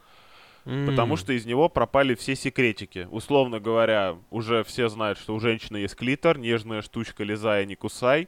Потому 0.85 1.13
М. 1.13 1.17
что 1.17 1.33
из 1.33 1.45
него 1.45 1.67
пропали 1.67 2.13
все 2.13 2.35
секретики. 2.35 3.07
Условно 3.09 3.59
говоря, 3.59 4.17
уже 4.29 4.63
все 4.63 4.87
знают, 4.87 5.17
что 5.17 5.33
у 5.33 5.39
женщины 5.39 5.77
есть 5.77 5.95
клитор, 5.95 6.37
нежная 6.37 6.83
штучка, 6.83 7.23
лизай, 7.23 7.65
не 7.65 7.75
кусай. 7.75 8.27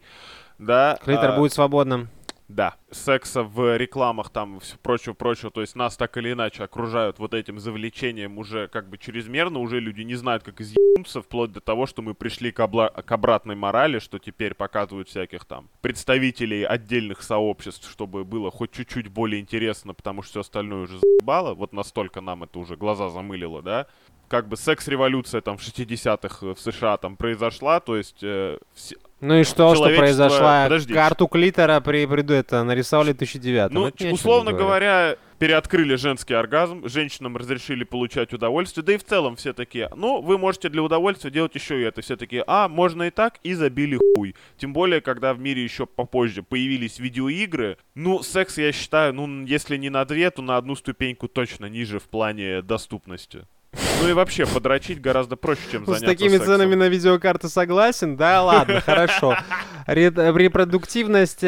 Да, 0.57 0.97
Клитор 1.03 1.31
а, 1.31 1.37
будет 1.37 1.53
свободным. 1.53 2.09
Да, 2.51 2.75
секса 2.91 3.43
в 3.43 3.77
рекламах 3.77 4.29
там 4.29 4.59
все 4.59 4.75
прочего, 4.77 5.13
прочего, 5.13 5.51
то 5.51 5.61
есть 5.61 5.73
нас 5.77 5.95
так 5.95 6.17
или 6.17 6.33
иначе 6.33 6.65
окружают 6.65 7.17
вот 7.17 7.33
этим 7.33 7.59
завлечением 7.59 8.37
уже 8.37 8.67
как 8.67 8.89
бы 8.89 8.97
чрезмерно, 8.97 9.59
уже 9.59 9.79
люди 9.79 10.01
не 10.01 10.15
знают, 10.15 10.43
как 10.43 10.59
изъебнуться, 10.59 11.21
вплоть 11.21 11.53
до 11.53 11.61
того, 11.61 11.85
что 11.85 12.01
мы 12.01 12.13
пришли 12.13 12.51
к, 12.51 12.59
обла- 12.59 13.01
к 13.01 13.09
обратной 13.09 13.55
морали, 13.55 13.99
что 13.99 14.19
теперь 14.19 14.53
показывают 14.53 15.07
всяких 15.07 15.45
там 15.45 15.69
представителей 15.79 16.63
отдельных 16.63 17.21
сообществ, 17.21 17.89
чтобы 17.89 18.25
было 18.25 18.51
хоть 18.51 18.71
чуть-чуть 18.71 19.07
более 19.07 19.39
интересно, 19.39 19.93
потому 19.93 20.21
что 20.21 20.31
все 20.31 20.39
остальное 20.41 20.81
уже 20.83 20.99
заебало, 20.99 21.53
вот 21.53 21.71
настолько 21.71 22.19
нам 22.19 22.43
это 22.43 22.59
уже 22.59 22.75
глаза 22.75 23.09
замылило, 23.09 23.61
да, 23.61 23.87
как 24.27 24.49
бы 24.49 24.57
секс-революция 24.57 25.39
там 25.39 25.57
в 25.57 25.61
60-х 25.61 26.45
в 26.53 26.59
США 26.59 26.97
там 26.97 27.15
произошла, 27.15 27.79
то 27.79 27.95
есть 27.95 28.23
э, 28.23 28.59
все- 28.73 28.97
Ну 29.21 29.39
и 29.39 29.43
что, 29.43 29.75
что 29.75 29.85
произошла? 29.85 30.63
Подожди. 30.63 30.93
Карту 30.93 31.27
клитора 31.27 31.79
при, 31.79 32.05
приду 32.07 32.33
это 32.33 32.63
нарисовали 32.63 33.13
в 33.13 33.17
2009 33.17 33.71
Ну, 33.71 33.87
Это 33.87 34.07
условно 34.07 34.51
говоря, 34.51 35.15
переоткрыли 35.37 35.95
женский 35.95 36.33
оргазм, 36.33 36.87
женщинам 36.87 37.37
разрешили 37.37 37.83
получать 37.83 38.33
удовольствие, 38.33 38.83
да 38.83 38.93
и 38.93 38.97
в 38.97 39.03
целом 39.03 39.35
все 39.35 39.53
такие, 39.53 39.89
ну, 39.95 40.21
вы 40.21 40.37
можете 40.37 40.69
для 40.69 40.81
удовольствия 40.81 41.29
делать 41.29 41.53
еще 41.55 41.79
и 41.79 41.83
это. 41.83 42.01
Все 42.01 42.15
такие, 42.15 42.43
а, 42.47 42.67
можно 42.67 43.03
и 43.03 43.09
так, 43.11 43.39
и 43.43 43.53
забили 43.53 43.97
хуй. 44.15 44.35
Тем 44.57 44.73
более, 44.73 45.01
когда 45.01 45.33
в 45.33 45.39
мире 45.39 45.63
еще 45.63 45.85
попозже 45.85 46.41
появились 46.43 46.99
видеоигры, 46.99 47.77
ну, 47.93 48.23
секс, 48.23 48.57
я 48.57 48.71
считаю, 48.71 49.13
ну, 49.13 49.45
если 49.45 49.77
не 49.77 49.89
на 49.89 50.03
две, 50.05 50.31
то 50.31 50.41
на 50.41 50.57
одну 50.57 50.75
ступеньку 50.75 51.27
точно 51.27 51.67
ниже 51.67 51.99
в 51.99 52.03
плане 52.03 52.61
доступности. 52.61 53.45
Ну 54.01 54.09
и 54.09 54.13
вообще, 54.13 54.45
подрочить 54.45 54.99
гораздо 54.99 55.37
проще, 55.37 55.61
чем 55.71 55.83
Ну, 55.87 55.93
С 55.93 55.99
заняться 55.99 56.05
такими 56.07 56.37
сексом. 56.37 56.47
ценами 56.55 56.75
на 56.75 56.89
видеокарты 56.89 57.47
согласен, 57.47 58.17
да, 58.17 58.43
ладно, 58.43 58.81
хорошо. 58.85 59.35
Ре- 59.87 60.11
Репродуктивность, 60.11 61.43
э, 61.43 61.47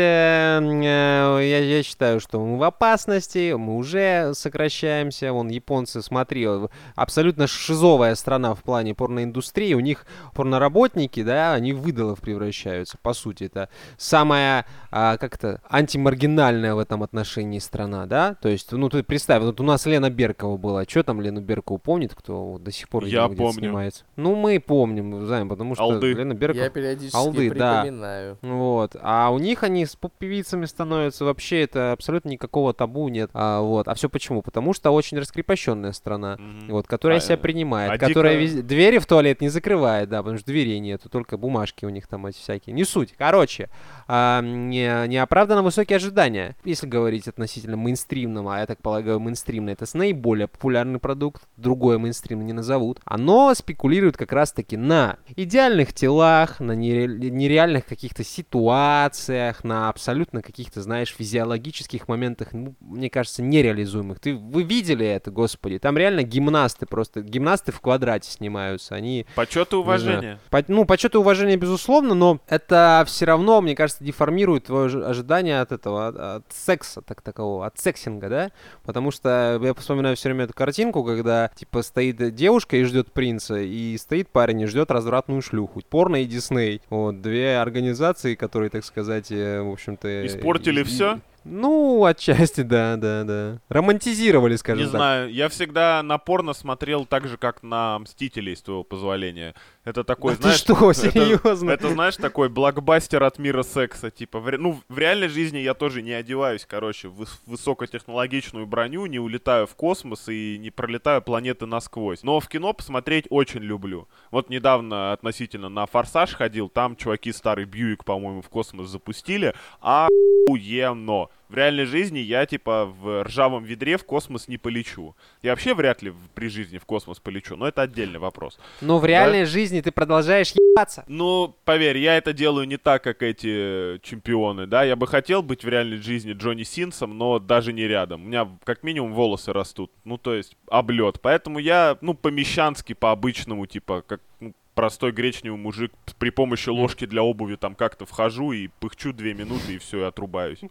э, 0.61 1.39
я, 1.41 1.59
я 1.59 1.83
считаю, 1.83 2.21
что 2.21 2.39
мы 2.39 2.57
в 2.57 2.63
опасности, 2.63 3.53
мы 3.53 3.75
уже 3.75 4.31
сокращаемся. 4.35 5.33
Вон, 5.33 5.49
японцы, 5.49 6.01
смотри, 6.01 6.45
э, 6.47 6.67
абсолютно 6.95 7.45
шизовая 7.47 8.15
страна 8.15 8.55
в 8.55 8.63
плане 8.63 8.95
порноиндустрии. 8.95 9.73
У 9.73 9.81
них 9.81 10.05
порноработники, 10.33 11.23
да, 11.23 11.53
они 11.53 11.73
в 11.73 11.81
выдалов 11.81 12.21
превращаются, 12.21 12.97
по 13.01 13.13
сути. 13.13 13.45
Это 13.45 13.67
самая, 13.97 14.65
а, 14.95 15.17
как-то, 15.17 15.59
антимаргинальная 15.69 16.75
в 16.75 16.79
этом 16.79 17.03
отношении 17.03 17.59
страна, 17.59 18.05
да? 18.05 18.35
То 18.41 18.49
есть, 18.49 18.71
ну, 18.71 18.89
ты 18.89 19.03
представь, 19.03 19.41
вот 19.43 19.59
у 19.59 19.63
нас 19.63 19.85
Лена 19.85 20.09
Беркова 20.09 20.57
была. 20.57 20.83
Что 20.85 21.03
там 21.03 21.21
Лену 21.21 21.41
Беркову 21.41 21.77
помнит, 21.77 22.13
кто 22.13 22.51
вот 22.51 22.63
до 22.63 22.71
сих 22.71 22.89
пор 22.89 23.03
Я 23.05 23.09
видимо, 23.09 23.27
где-то 23.27 23.43
помню. 23.43 23.59
снимается? 23.59 24.03
Ну, 24.15 24.35
мы 24.35 24.59
помним, 24.59 25.25
знаем, 25.25 25.49
потому 25.49 25.75
что 25.75 25.83
Алды. 25.83 26.13
Лена 26.13 26.33
Беркова... 26.33 26.63
Я 26.63 26.69
периодически 26.69 27.15
Алды, 27.15 27.49
да. 27.53 27.81
припоминаю. 27.81 28.37
Вот. 28.41 28.95
А 29.01 29.29
у 29.31 29.39
них 29.39 29.63
они 29.63 29.85
с 29.85 29.95
поп-певицами 29.95 30.65
становятся. 30.65 31.25
Вообще 31.25 31.61
это 31.61 31.91
абсолютно 31.91 32.29
никакого 32.29 32.73
табу 32.73 33.07
нет. 33.09 33.29
А, 33.33 33.61
вот. 33.61 33.87
А 33.87 33.93
все 33.95 34.09
почему? 34.09 34.41
Потому 34.41 34.73
что 34.73 34.91
очень 34.91 35.17
раскрепощенная 35.19 35.91
страна. 35.91 36.37
Мгм. 36.39 36.71
Вот, 36.71 36.87
которая 36.87 37.17
А, 37.19 37.21
себя 37.21 37.37
принимает, 37.37 37.91
а 37.91 37.97
которая 37.97 38.37
дико- 38.39 38.59
вез- 38.59 38.61
двери 38.61 38.97
в 38.99 39.05
туалет 39.05 39.41
не 39.41 39.49
закрывает, 39.49 40.09
да, 40.09 40.19
потому 40.21 40.37
что 40.37 40.47
дверей 40.47 40.79
нету, 40.79 41.09
только 41.09 41.37
бумажки 41.37 41.85
у 41.85 41.89
них 41.89 42.07
там 42.07 42.25
эти 42.25 42.37
всякие. 42.37 42.73
Не 42.73 42.83
суть. 42.83 43.13
Короче, 43.17 43.69
а, 44.07 44.41
не, 44.41 44.82
неоправданно 45.07 45.61
высокие 45.63 45.97
ожидания. 45.97 46.55
Если 46.63 46.87
говорить 46.87 47.27
относительно 47.27 47.77
мейнстримного, 47.77 48.55
а 48.55 48.59
я 48.59 48.65
так 48.65 48.81
полагаю, 48.81 49.19
мейнстримный 49.19 49.73
это 49.73 49.85
с 49.85 49.93
наиболее 49.93 50.47
популярный 50.47 50.99
продукт, 50.99 51.43
другое 51.57 51.97
мейнстрим 51.97 52.45
не 52.45 52.53
назовут, 52.53 52.99
оно 53.05 53.53
спекулирует 53.53 54.17
как 54.17 54.31
раз-таки 54.31 54.77
на 54.77 55.17
идеальных 55.35 55.93
телах, 55.93 56.59
на 56.59 56.73
нере- 56.73 57.07
нереальных 57.29 57.85
каких-то 57.85 58.23
ситуациях, 58.23 59.63
на 59.63 59.89
абсолютно 59.89 60.41
каких-то, 60.41 60.81
знаешь, 60.81 61.13
физиологических 61.17 62.07
моментах, 62.07 62.49
ну, 62.53 62.75
мне 62.79 63.09
кажется, 63.09 63.41
нереализуемых. 63.41 64.19
Ты, 64.19 64.35
вы 64.35 64.63
видели 64.63 65.05
это, 65.05 65.31
господи? 65.31 65.79
Там 65.79 65.97
реально 65.97 66.23
гимнасты 66.23 66.85
просто, 66.85 67.21
гимнасты 67.21 67.71
в 67.71 67.79
квадрате 67.81 68.31
снимаются, 68.31 68.95
они 68.95 69.25
Почет 69.35 69.73
и 69.73 69.75
уважение. 69.75 70.19
знаю. 70.19 70.39
По- 70.49 70.63
ну, 70.67 70.85
почет 70.85 71.15
и 71.15 71.17
уважение, 71.17 71.57
безусловно, 71.57 72.13
но 72.13 72.39
это 72.47 73.03
все 73.07 73.25
равно, 73.25 73.61
мне 73.61 73.75
кажется, 73.75 74.03
деформирует 74.03 74.69
твое 74.73 74.85
ожи- 74.87 75.05
ожидание 75.05 75.61
от 75.61 75.71
этого, 75.71 76.07
от, 76.07 76.15
от 76.17 76.43
секса, 76.51 77.01
так 77.01 77.21
такового, 77.21 77.65
от 77.65 77.77
сексинга, 77.79 78.29
да? 78.29 78.51
Потому 78.83 79.11
что 79.11 79.59
я 79.61 79.73
вспоминаю 79.75 80.15
все 80.15 80.29
время 80.29 80.45
эту 80.45 80.53
картинку, 80.53 81.03
когда, 81.03 81.49
типа, 81.55 81.81
стоит 81.83 82.33
девушка 82.35 82.77
и 82.77 82.83
ждет 82.83 83.11
принца, 83.11 83.55
и 83.59 83.97
стоит 83.97 84.29
парень 84.29 84.61
и 84.61 84.65
ждет 84.65 84.91
развратную 84.91 85.41
шлюху. 85.41 85.81
Порно 85.89 86.17
и 86.23 86.25
Дисней. 86.25 86.81
Вот, 86.89 87.21
две 87.21 87.57
организации, 87.57 88.35
которые, 88.35 88.69
так 88.69 88.83
сказать, 88.85 89.31
э, 89.31 89.61
в 89.61 89.71
общем-то... 89.71 90.07
э, 90.07 90.25
Испортили 90.25 90.81
и- 90.81 90.83
всё? 90.83 91.19
Ну, 91.45 92.05
отчасти, 92.05 92.61
да, 92.61 92.95
да, 92.95 93.23
да. 93.25 93.59
Романтизировали, 93.67 94.55
скажем 94.55 94.85
Не 94.85 94.91
так. 94.91 94.97
знаю, 94.97 95.33
я 95.33 95.49
всегда 95.49 96.01
на 96.01 96.17
порно 96.17 96.53
смотрел 96.53 97.05
так 97.05 97.27
же, 97.27 97.35
как 97.37 97.61
на 97.63 97.99
Мстителей, 97.99 98.55
с 98.55 98.61
твоего 98.61 98.85
позволения. 98.85 99.53
Это 99.85 100.05
такой, 100.05 100.35
Да 100.35 100.41
знаешь... 100.43 100.59
что, 100.59 100.73
это- 100.91 101.11
серьезно? 101.11 101.71
Это, 101.71 101.89
знаешь, 101.89 102.15
такой 102.15 102.47
блокбастер 102.49 103.23
от 103.23 103.37
мира 103.37 103.63
секса. 103.63 104.11
Типа, 104.11 104.39
в 104.39 104.49
ну, 104.57 104.79
в 104.87 104.97
реальной 104.97 105.27
жизни 105.27 105.57
я 105.57 105.73
тоже 105.73 106.01
не 106.01 106.11
одеваюсь, 106.13 106.65
короче, 106.65 107.09
в 107.09 107.21
выс- 107.21 107.39
высокотехнологичную 107.45 108.65
броню, 108.65 109.05
не 109.07 109.19
улетаю 109.19 109.67
в 109.67 109.75
космос 109.75 110.29
и 110.29 110.57
не 110.57 110.69
пролетаю 110.71 111.21
планеты 111.21 111.65
насквозь. 111.65 112.23
Но 112.23 112.39
в 112.39 112.47
кино 112.47 112.71
посмотреть 112.73 113.25
очень 113.29 113.61
люблю. 113.61 114.07
Вот 114.31 114.49
недавно 114.49 115.11
относительно 115.11 115.67
на 115.69 115.85
«Форсаж» 115.85 116.33
ходил, 116.33 116.69
там 116.69 116.95
чуваки 116.95 117.33
старый 117.33 117.65
Бьюик, 117.65 118.05
по-моему, 118.05 118.41
в 118.41 118.49
космос 118.49 118.87
запустили, 118.87 119.53
а 119.81 120.07
охуенно. 120.47 121.27
В 121.49 121.55
реальной 121.55 121.85
жизни 121.85 122.19
я, 122.19 122.45
типа, 122.45 122.85
в 122.85 123.23
ржавом 123.23 123.63
ведре 123.63 123.97
в 123.97 124.05
космос 124.05 124.47
не 124.47 124.57
полечу. 124.57 125.15
Я 125.41 125.51
вообще 125.51 125.73
вряд 125.73 126.01
ли 126.01 126.13
при 126.33 126.47
жизни 126.47 126.77
в 126.77 126.85
космос 126.85 127.19
полечу, 127.19 127.55
но 127.55 127.67
это 127.67 127.83
отдельный 127.83 128.19
вопрос. 128.19 128.59
Но 128.81 128.97
в 128.97 129.05
реальной 129.05 129.45
жизни 129.45 129.81
ты 129.81 129.91
продолжаешь 129.91 130.51
ебаться. 130.51 131.03
Ну, 131.07 131.55
поверь, 131.65 131.97
я 131.97 132.17
это 132.17 132.33
делаю 132.33 132.67
не 132.67 132.77
так, 132.77 133.03
как 133.03 133.21
эти 133.21 133.99
чемпионы, 134.01 134.65
да. 134.65 134.83
Я 134.83 134.95
бы 134.95 135.05
хотел 135.05 135.43
быть 135.43 135.63
в 135.63 135.67
реальной 135.67 135.97
жизни 135.97 136.33
Джонни 136.33 136.63
Синсом, 136.63 137.17
но 137.17 137.39
даже 137.39 137.71
не 137.73 137.87
рядом. 137.87 138.23
У 138.23 138.27
меня 138.27 138.47
как 138.63 138.83
минимум 138.83 139.13
волосы 139.13 139.53
растут. 139.53 139.91
Ну, 140.05 140.17
то 140.17 140.33
есть, 140.33 140.57
облет. 140.67 141.19
Поэтому 141.21 141.59
я, 141.59 141.97
ну, 142.01 142.13
по-мещански, 142.13 142.93
по-обычному, 142.93 143.65
типа, 143.67 144.03
как 144.07 144.21
ну, 144.39 144.53
простой 144.73 145.11
гречневый 145.11 145.59
мужик 145.59 145.91
при 146.17 146.29
помощи 146.29 146.69
ложки 146.69 147.05
для 147.05 147.23
обуви 147.23 147.55
там 147.55 147.75
как-то 147.75 148.05
вхожу 148.05 148.51
и 148.51 148.67
пыхчу 148.79 149.13
две 149.13 149.33
минуты 149.33 149.75
и 149.75 149.77
все, 149.77 150.01
и 150.01 150.07
отрубаюсь. 150.07 150.61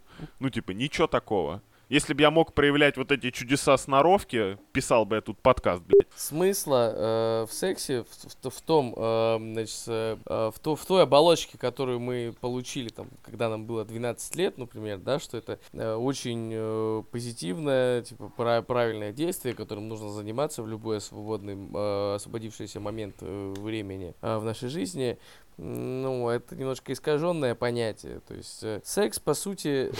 Ну, 0.40 0.50
типа, 0.50 0.72
ничего 0.72 1.06
такого. 1.06 1.62
Если 1.88 2.14
бы 2.14 2.22
я 2.22 2.30
мог 2.30 2.54
проявлять 2.54 2.96
вот 2.96 3.12
эти 3.12 3.30
чудеса 3.30 3.76
сноровки, 3.76 4.56
писал 4.72 5.04
бы 5.04 5.16
я 5.16 5.20
тут 5.20 5.38
подкаст, 5.42 5.82
блядь. 5.82 6.06
Смысла 6.16 6.92
э, 6.94 7.46
в 7.46 7.52
сексе 7.52 8.04
в, 8.04 8.06
в- 8.46 8.50
в 8.50 8.62
том, 8.62 8.94
э, 8.96 9.36
значит, 9.38 9.82
э, 9.88 10.16
в, 10.26 10.58
то- 10.58 10.74
в 10.76 10.86
той 10.86 11.02
оболочке, 11.02 11.58
которую 11.58 12.00
мы 12.00 12.34
получили, 12.40 12.88
там, 12.88 13.08
когда 13.22 13.50
нам 13.50 13.66
было 13.66 13.84
12 13.84 14.36
лет, 14.36 14.56
например, 14.56 14.98
да, 14.98 15.18
что 15.18 15.36
это 15.36 15.58
э, 15.74 15.94
очень 15.94 16.50
э, 16.54 17.02
позитивное, 17.10 18.00
типа, 18.02 18.30
пра- 18.36 18.62
правильное 18.62 19.12
действие, 19.12 19.54
которым 19.54 19.88
нужно 19.88 20.08
заниматься 20.08 20.62
в 20.62 20.68
любой 20.68 20.98
свободный, 21.00 21.56
э, 21.74 22.14
освободившийся 22.14 22.80
момент 22.80 23.16
э, 23.20 23.54
времени 23.58 24.14
э, 24.22 24.38
в 24.38 24.44
нашей 24.44 24.70
жизни. 24.70 25.18
Ну, 25.58 26.28
это 26.28 26.56
немножко 26.56 26.92
искаженное 26.92 27.54
понятие. 27.54 28.20
То 28.26 28.34
есть 28.34 28.62
э, 28.62 28.80
секс, 28.84 29.18
по 29.18 29.34
сути, 29.34 29.92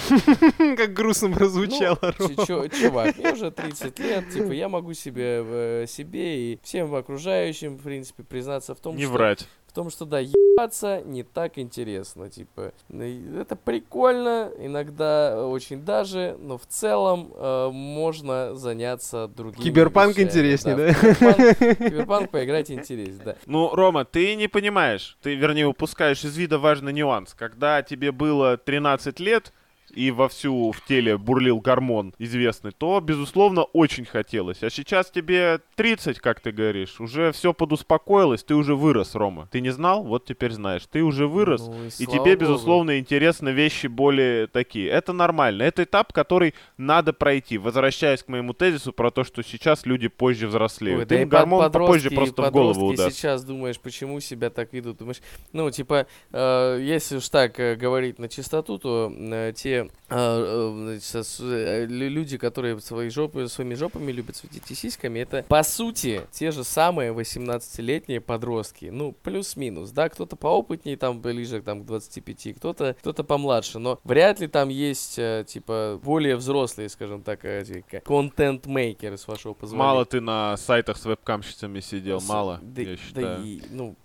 Как 0.77 0.93
грустно 0.93 1.31
прозвучало, 1.31 2.15
ну, 2.19 2.35
чувак, 2.71 3.17
мне 3.19 3.33
уже 3.33 3.51
30 3.53 3.99
лет, 3.99 4.31
типа, 4.31 4.53
я 4.53 4.69
могу 4.69 4.95
себе, 4.95 5.43
э, 5.45 5.87
себе 5.87 6.53
и 6.53 6.61
всем 6.63 6.95
окружающим, 6.95 7.77
в 7.77 7.83
принципе, 7.83 8.23
признаться 8.23 8.75
в 8.75 8.81
том, 8.81 8.97
Не 8.97 9.05
что, 9.05 9.13
врать. 9.13 9.47
В 9.73 9.75
том, 9.75 9.89
что, 9.89 10.05
да, 10.05 10.21
ебаться 10.21 11.01
не 11.07 11.23
так 11.23 11.57
интересно, 11.57 12.29
типа, 12.29 12.75
ну, 12.91 13.41
это 13.41 13.57
прикольно, 13.57 14.53
иногда 14.59 15.47
очень 15.47 15.83
даже, 15.83 16.37
но 16.39 16.59
в 16.59 16.67
целом 16.67 17.33
э, 17.35 17.71
можно 17.73 18.55
заняться 18.55 19.29
другими 19.29 19.65
Киберпанк 19.65 20.11
вещами, 20.11 20.29
интереснее, 20.29 20.77
да? 20.77 20.93
в 20.93 21.01
Киберпанк, 21.01 21.59
киберпанк 21.79 22.31
поиграть 22.31 22.71
интереснее, 22.71 23.25
да. 23.25 23.37
Ну, 23.47 23.75
Рома, 23.75 24.05
ты 24.05 24.35
не 24.37 24.47
понимаешь, 24.47 25.17
ты, 25.23 25.35
вернее, 25.37 25.67
упускаешь 25.67 26.23
из 26.23 26.37
вида 26.37 26.59
важный 26.59 26.93
нюанс. 26.93 27.33
Когда 27.33 27.81
тебе 27.83 28.13
было 28.13 28.59
13 28.59 29.21
лет, 29.21 29.55
и 29.95 30.11
вовсю 30.11 30.73
в 30.73 30.85
теле 30.85 31.17
бурлил 31.19 31.61
гормон 31.61 32.15
известный, 32.19 32.73
то, 32.73 33.01
безусловно, 33.01 33.63
очень 33.63 34.05
хотелось. 34.05 34.63
А 34.63 34.71
сейчас 34.71 35.11
тебе 35.11 35.61
30, 35.77 36.19
как 36.21 36.41
ты 36.41 36.53
говоришь, 36.53 37.01
уже 37.01 37.33
все 37.33 37.53
подуспокоилось, 37.53 38.43
ты 38.45 38.55
уже 38.55 38.75
вырос, 38.75 39.15
Рома. 39.15 39.49
Ты 39.51 39.61
не 39.61 39.71
знал? 39.71 40.05
Вот 40.05 40.25
теперь 40.25 40.53
знаешь. 40.53 40.83
Ты 40.91 41.03
уже 41.03 41.27
вырос, 41.27 41.67
Ну, 41.67 41.85
и 41.87 41.91
слава 41.91 42.13
тебе, 42.13 42.37
богу. 42.37 42.41
безусловно, 42.41 42.99
интересны 42.99 43.51
вещи 43.51 43.87
более 43.87 44.47
такие. 44.47 44.89
Это 44.89 45.13
нормально. 45.13 45.63
Это 45.63 45.85
этап, 45.85 46.13
который 46.13 46.55
надо 46.77 47.13
пройти. 47.13 47.59
Возвращаясь 47.59 48.23
к 48.23 48.29
моему 48.29 48.53
тезису 48.55 48.93
про 48.93 49.11
то, 49.11 49.25
что 49.25 49.43
сейчас 49.43 49.87
люди 49.87 50.09
позже 50.09 50.47
взрослеют. 50.49 51.01
Ой, 51.01 51.07
да 51.07 51.19
и 51.19 51.23
Им 51.23 51.29
гормон 51.29 51.71
попозже 51.71 52.11
просто 52.11 52.43
в 52.43 52.51
голову 52.51 52.87
удаст. 52.89 53.17
сейчас 53.17 53.45
думаешь, 53.45 53.79
почему 53.79 54.21
себя 54.21 54.51
так 54.51 54.73
ведут. 54.73 54.99
Думаешь, 54.99 55.21
ну, 55.53 55.71
типа, 55.71 56.07
э, 56.33 56.79
если 56.83 57.17
уж 57.17 57.29
так 57.29 57.59
э, 57.61 57.77
говорить 57.77 58.19
на 58.19 58.29
чистоту, 58.29 58.79
то 58.79 59.13
э, 59.15 59.53
те 59.57 59.82
э, 60.09 60.15
э, 60.17 60.99
значит, 61.01 61.27
с- 61.27 61.41
э, 61.41 61.87
лю- 61.87 62.09
люди, 62.11 62.37
которые 62.39 62.79
свои 62.81 63.09
жопы, 63.09 63.49
своими 63.49 63.75
жопами 63.75 64.13
любят 64.13 64.37
светить 64.37 64.71
и 64.71 64.75
сиськами, 64.75 65.21
это, 65.21 65.43
по 65.49 65.63
сути, 65.63 66.23
те 66.31 66.51
же 66.51 66.65
самые 66.65 67.13
18-летние 67.13 68.21
подростки. 68.21 68.87
Ну, 68.93 69.13
плюс-минус, 69.23 69.91
да, 69.91 70.09
кто-то 70.09 70.37
поопытнее, 70.37 70.97
там, 70.97 71.21
ближе 71.23 71.63
там, 71.63 71.83
к 71.83 71.87
25, 71.87 72.53
кто-то 72.57 72.95
кто 73.01 73.25
помладше, 73.25 73.79
но 73.79 73.99
вряд 74.05 74.41
ли 74.41 74.49
там 74.49 74.69
есть, 74.69 75.19
э, 75.19 75.45
типа, 75.49 75.99
более 76.03 76.37
взрослые, 76.37 76.89
скажем 76.91 77.23
так, 77.23 77.45
э, 77.45 77.65
контент-мейкеры, 78.05 79.17
с 79.17 79.27
вашего 79.27 79.55
позволения. 79.55 79.87
Мало 79.87 80.05
ты 80.05 80.21
на 80.21 80.57
сайтах 80.57 80.97
с 80.99 81.05
вебкамщицами 81.07 81.81
сидел, 81.81 82.21
С- 82.21 82.29
мало, 82.29 82.59
да, 82.63 82.83
я 82.83 82.89
да 82.89 82.97
считаю. 82.97 83.43
и, 83.45 83.63
ну, 83.71 83.97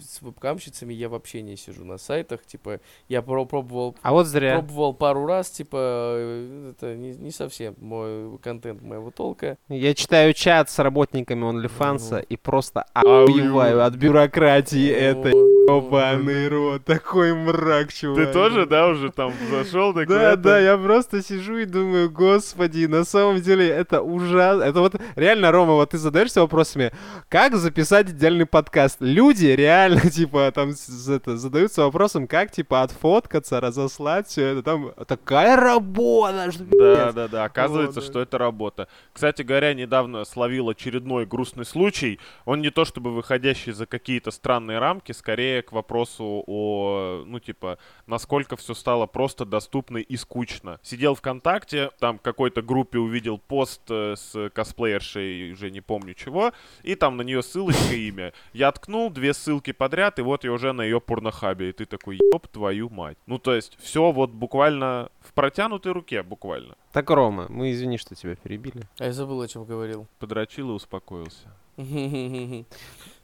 с 0.00 0.22
вебкамщицами 0.22 0.94
я 0.94 1.08
вообще 1.08 1.42
не 1.42 1.56
сижу 1.56 1.84
на 1.84 1.98
сайтах, 1.98 2.44
типа, 2.46 2.80
я 3.08 3.22
про- 3.22 3.44
пробовал, 3.44 3.96
А 4.02 4.12
вот 4.12 4.26
зря. 4.26 4.52
пробовал 4.58 4.94
пару 4.94 5.09
раз, 5.12 5.50
типа, 5.50 5.76
э, 6.16 6.72
это 6.72 6.94
не, 6.96 7.12
не 7.12 7.30
совсем 7.30 7.74
мой 7.80 8.38
контент 8.38 8.82
моего 8.82 9.10
толка. 9.10 9.58
Я 9.68 9.94
читаю 9.94 10.32
чат 10.34 10.70
с 10.70 10.78
работниками 10.78 11.44
OnlyFans 11.44 12.08
Ну. 12.10 12.18
и 12.28 12.36
просто 12.36 12.84
Ау. 12.94 13.24
охуеваю 13.24 13.84
от 13.84 13.94
бюрократии 13.94 14.90
Ну, 14.90 14.96
этой. 14.96 15.59
Ебаный 15.76 16.48
рот, 16.48 16.84
такой 16.84 17.34
мрак, 17.34 17.92
чувак. 17.92 18.26
Ты 18.26 18.32
тоже, 18.32 18.66
да, 18.66 18.88
уже 18.88 19.10
там 19.10 19.32
зашел? 19.50 19.94
так 19.94 20.08
Да, 20.08 20.36
да, 20.36 20.58
я 20.58 20.76
просто 20.76 21.22
сижу 21.22 21.58
и 21.58 21.64
думаю, 21.64 22.10
господи, 22.10 22.86
на 22.86 23.04
самом 23.04 23.40
деле 23.40 23.68
это 23.68 24.02
ужасно. 24.02 24.62
Это 24.62 24.80
вот 24.80 24.94
реально, 25.16 25.52
Рома, 25.52 25.74
вот 25.74 25.90
ты 25.90 25.98
задаешься 25.98 26.40
вопросами, 26.40 26.92
как 27.28 27.56
записать 27.56 28.10
идеальный 28.10 28.46
подкаст? 28.46 28.98
Люди 29.00 29.46
реально, 29.46 30.00
типа, 30.10 30.50
там 30.54 30.72
это, 31.08 31.36
задаются 31.36 31.82
вопросом, 31.82 32.26
как, 32.26 32.50
типа, 32.50 32.82
отфоткаться, 32.82 33.60
разослать 33.60 34.28
все 34.28 34.46
это. 34.46 34.62
Там 34.62 34.92
такая 35.06 35.56
работа, 35.56 36.50
Да, 36.70 37.12
да, 37.12 37.28
да. 37.28 37.44
Оказывается, 37.44 38.00
что 38.00 38.20
это 38.20 38.38
работа. 38.38 38.88
Кстати 39.12 39.42
говоря, 39.42 39.74
недавно 39.74 40.24
словил 40.24 40.68
очередной 40.68 41.26
грустный 41.26 41.64
случай. 41.64 42.18
Он 42.44 42.60
не 42.60 42.70
то 42.70 42.84
чтобы 42.84 43.14
выходящий 43.14 43.72
за 43.72 43.86
какие-то 43.86 44.30
странные 44.30 44.78
рамки, 44.78 45.12
скорее 45.12 45.59
к 45.62 45.72
вопросу 45.72 46.44
о, 46.46 47.24
ну, 47.26 47.40
типа, 47.40 47.78
насколько 48.06 48.56
все 48.56 48.74
стало 48.74 49.06
просто 49.06 49.44
доступно 49.44 49.98
и 49.98 50.16
скучно. 50.16 50.78
Сидел 50.82 51.14
ВКонтакте, 51.14 51.90
там 51.98 52.18
в 52.18 52.22
какой-то 52.22 52.62
группе 52.62 52.98
увидел 52.98 53.38
пост 53.38 53.82
э, 53.90 54.14
с 54.16 54.50
косплеершей, 54.50 55.52
уже 55.52 55.70
не 55.70 55.80
помню 55.80 56.14
чего, 56.14 56.52
и 56.82 56.94
там 56.94 57.16
на 57.16 57.22
нее 57.22 57.42
ссылочка 57.42 57.94
и 57.94 58.08
имя. 58.08 58.32
Я 58.52 58.72
ткнул 58.72 59.10
две 59.10 59.34
ссылки 59.34 59.72
подряд, 59.72 60.18
и 60.18 60.22
вот 60.22 60.44
я 60.44 60.52
уже 60.52 60.72
на 60.72 60.82
ее 60.82 61.00
порнохабе. 61.00 61.70
И 61.70 61.72
ты 61.72 61.86
такой, 61.86 62.18
ёб 62.32 62.48
твою 62.48 62.88
мать. 62.88 63.18
Ну, 63.26 63.38
то 63.38 63.54
есть, 63.54 63.78
все 63.80 64.12
вот 64.12 64.30
буквально 64.30 65.10
в 65.20 65.32
протянутой 65.32 65.92
руке, 65.92 66.22
буквально. 66.22 66.76
Так, 66.92 67.10
Рома, 67.10 67.46
мы 67.48 67.72
извини, 67.72 67.98
что 67.98 68.14
тебя 68.14 68.34
перебили. 68.34 68.82
А 68.98 69.04
я 69.04 69.12
забыл, 69.12 69.40
о 69.40 69.48
чем 69.48 69.64
говорил. 69.64 70.06
Подрочил 70.18 70.70
и 70.70 70.72
успокоился. 70.72 71.54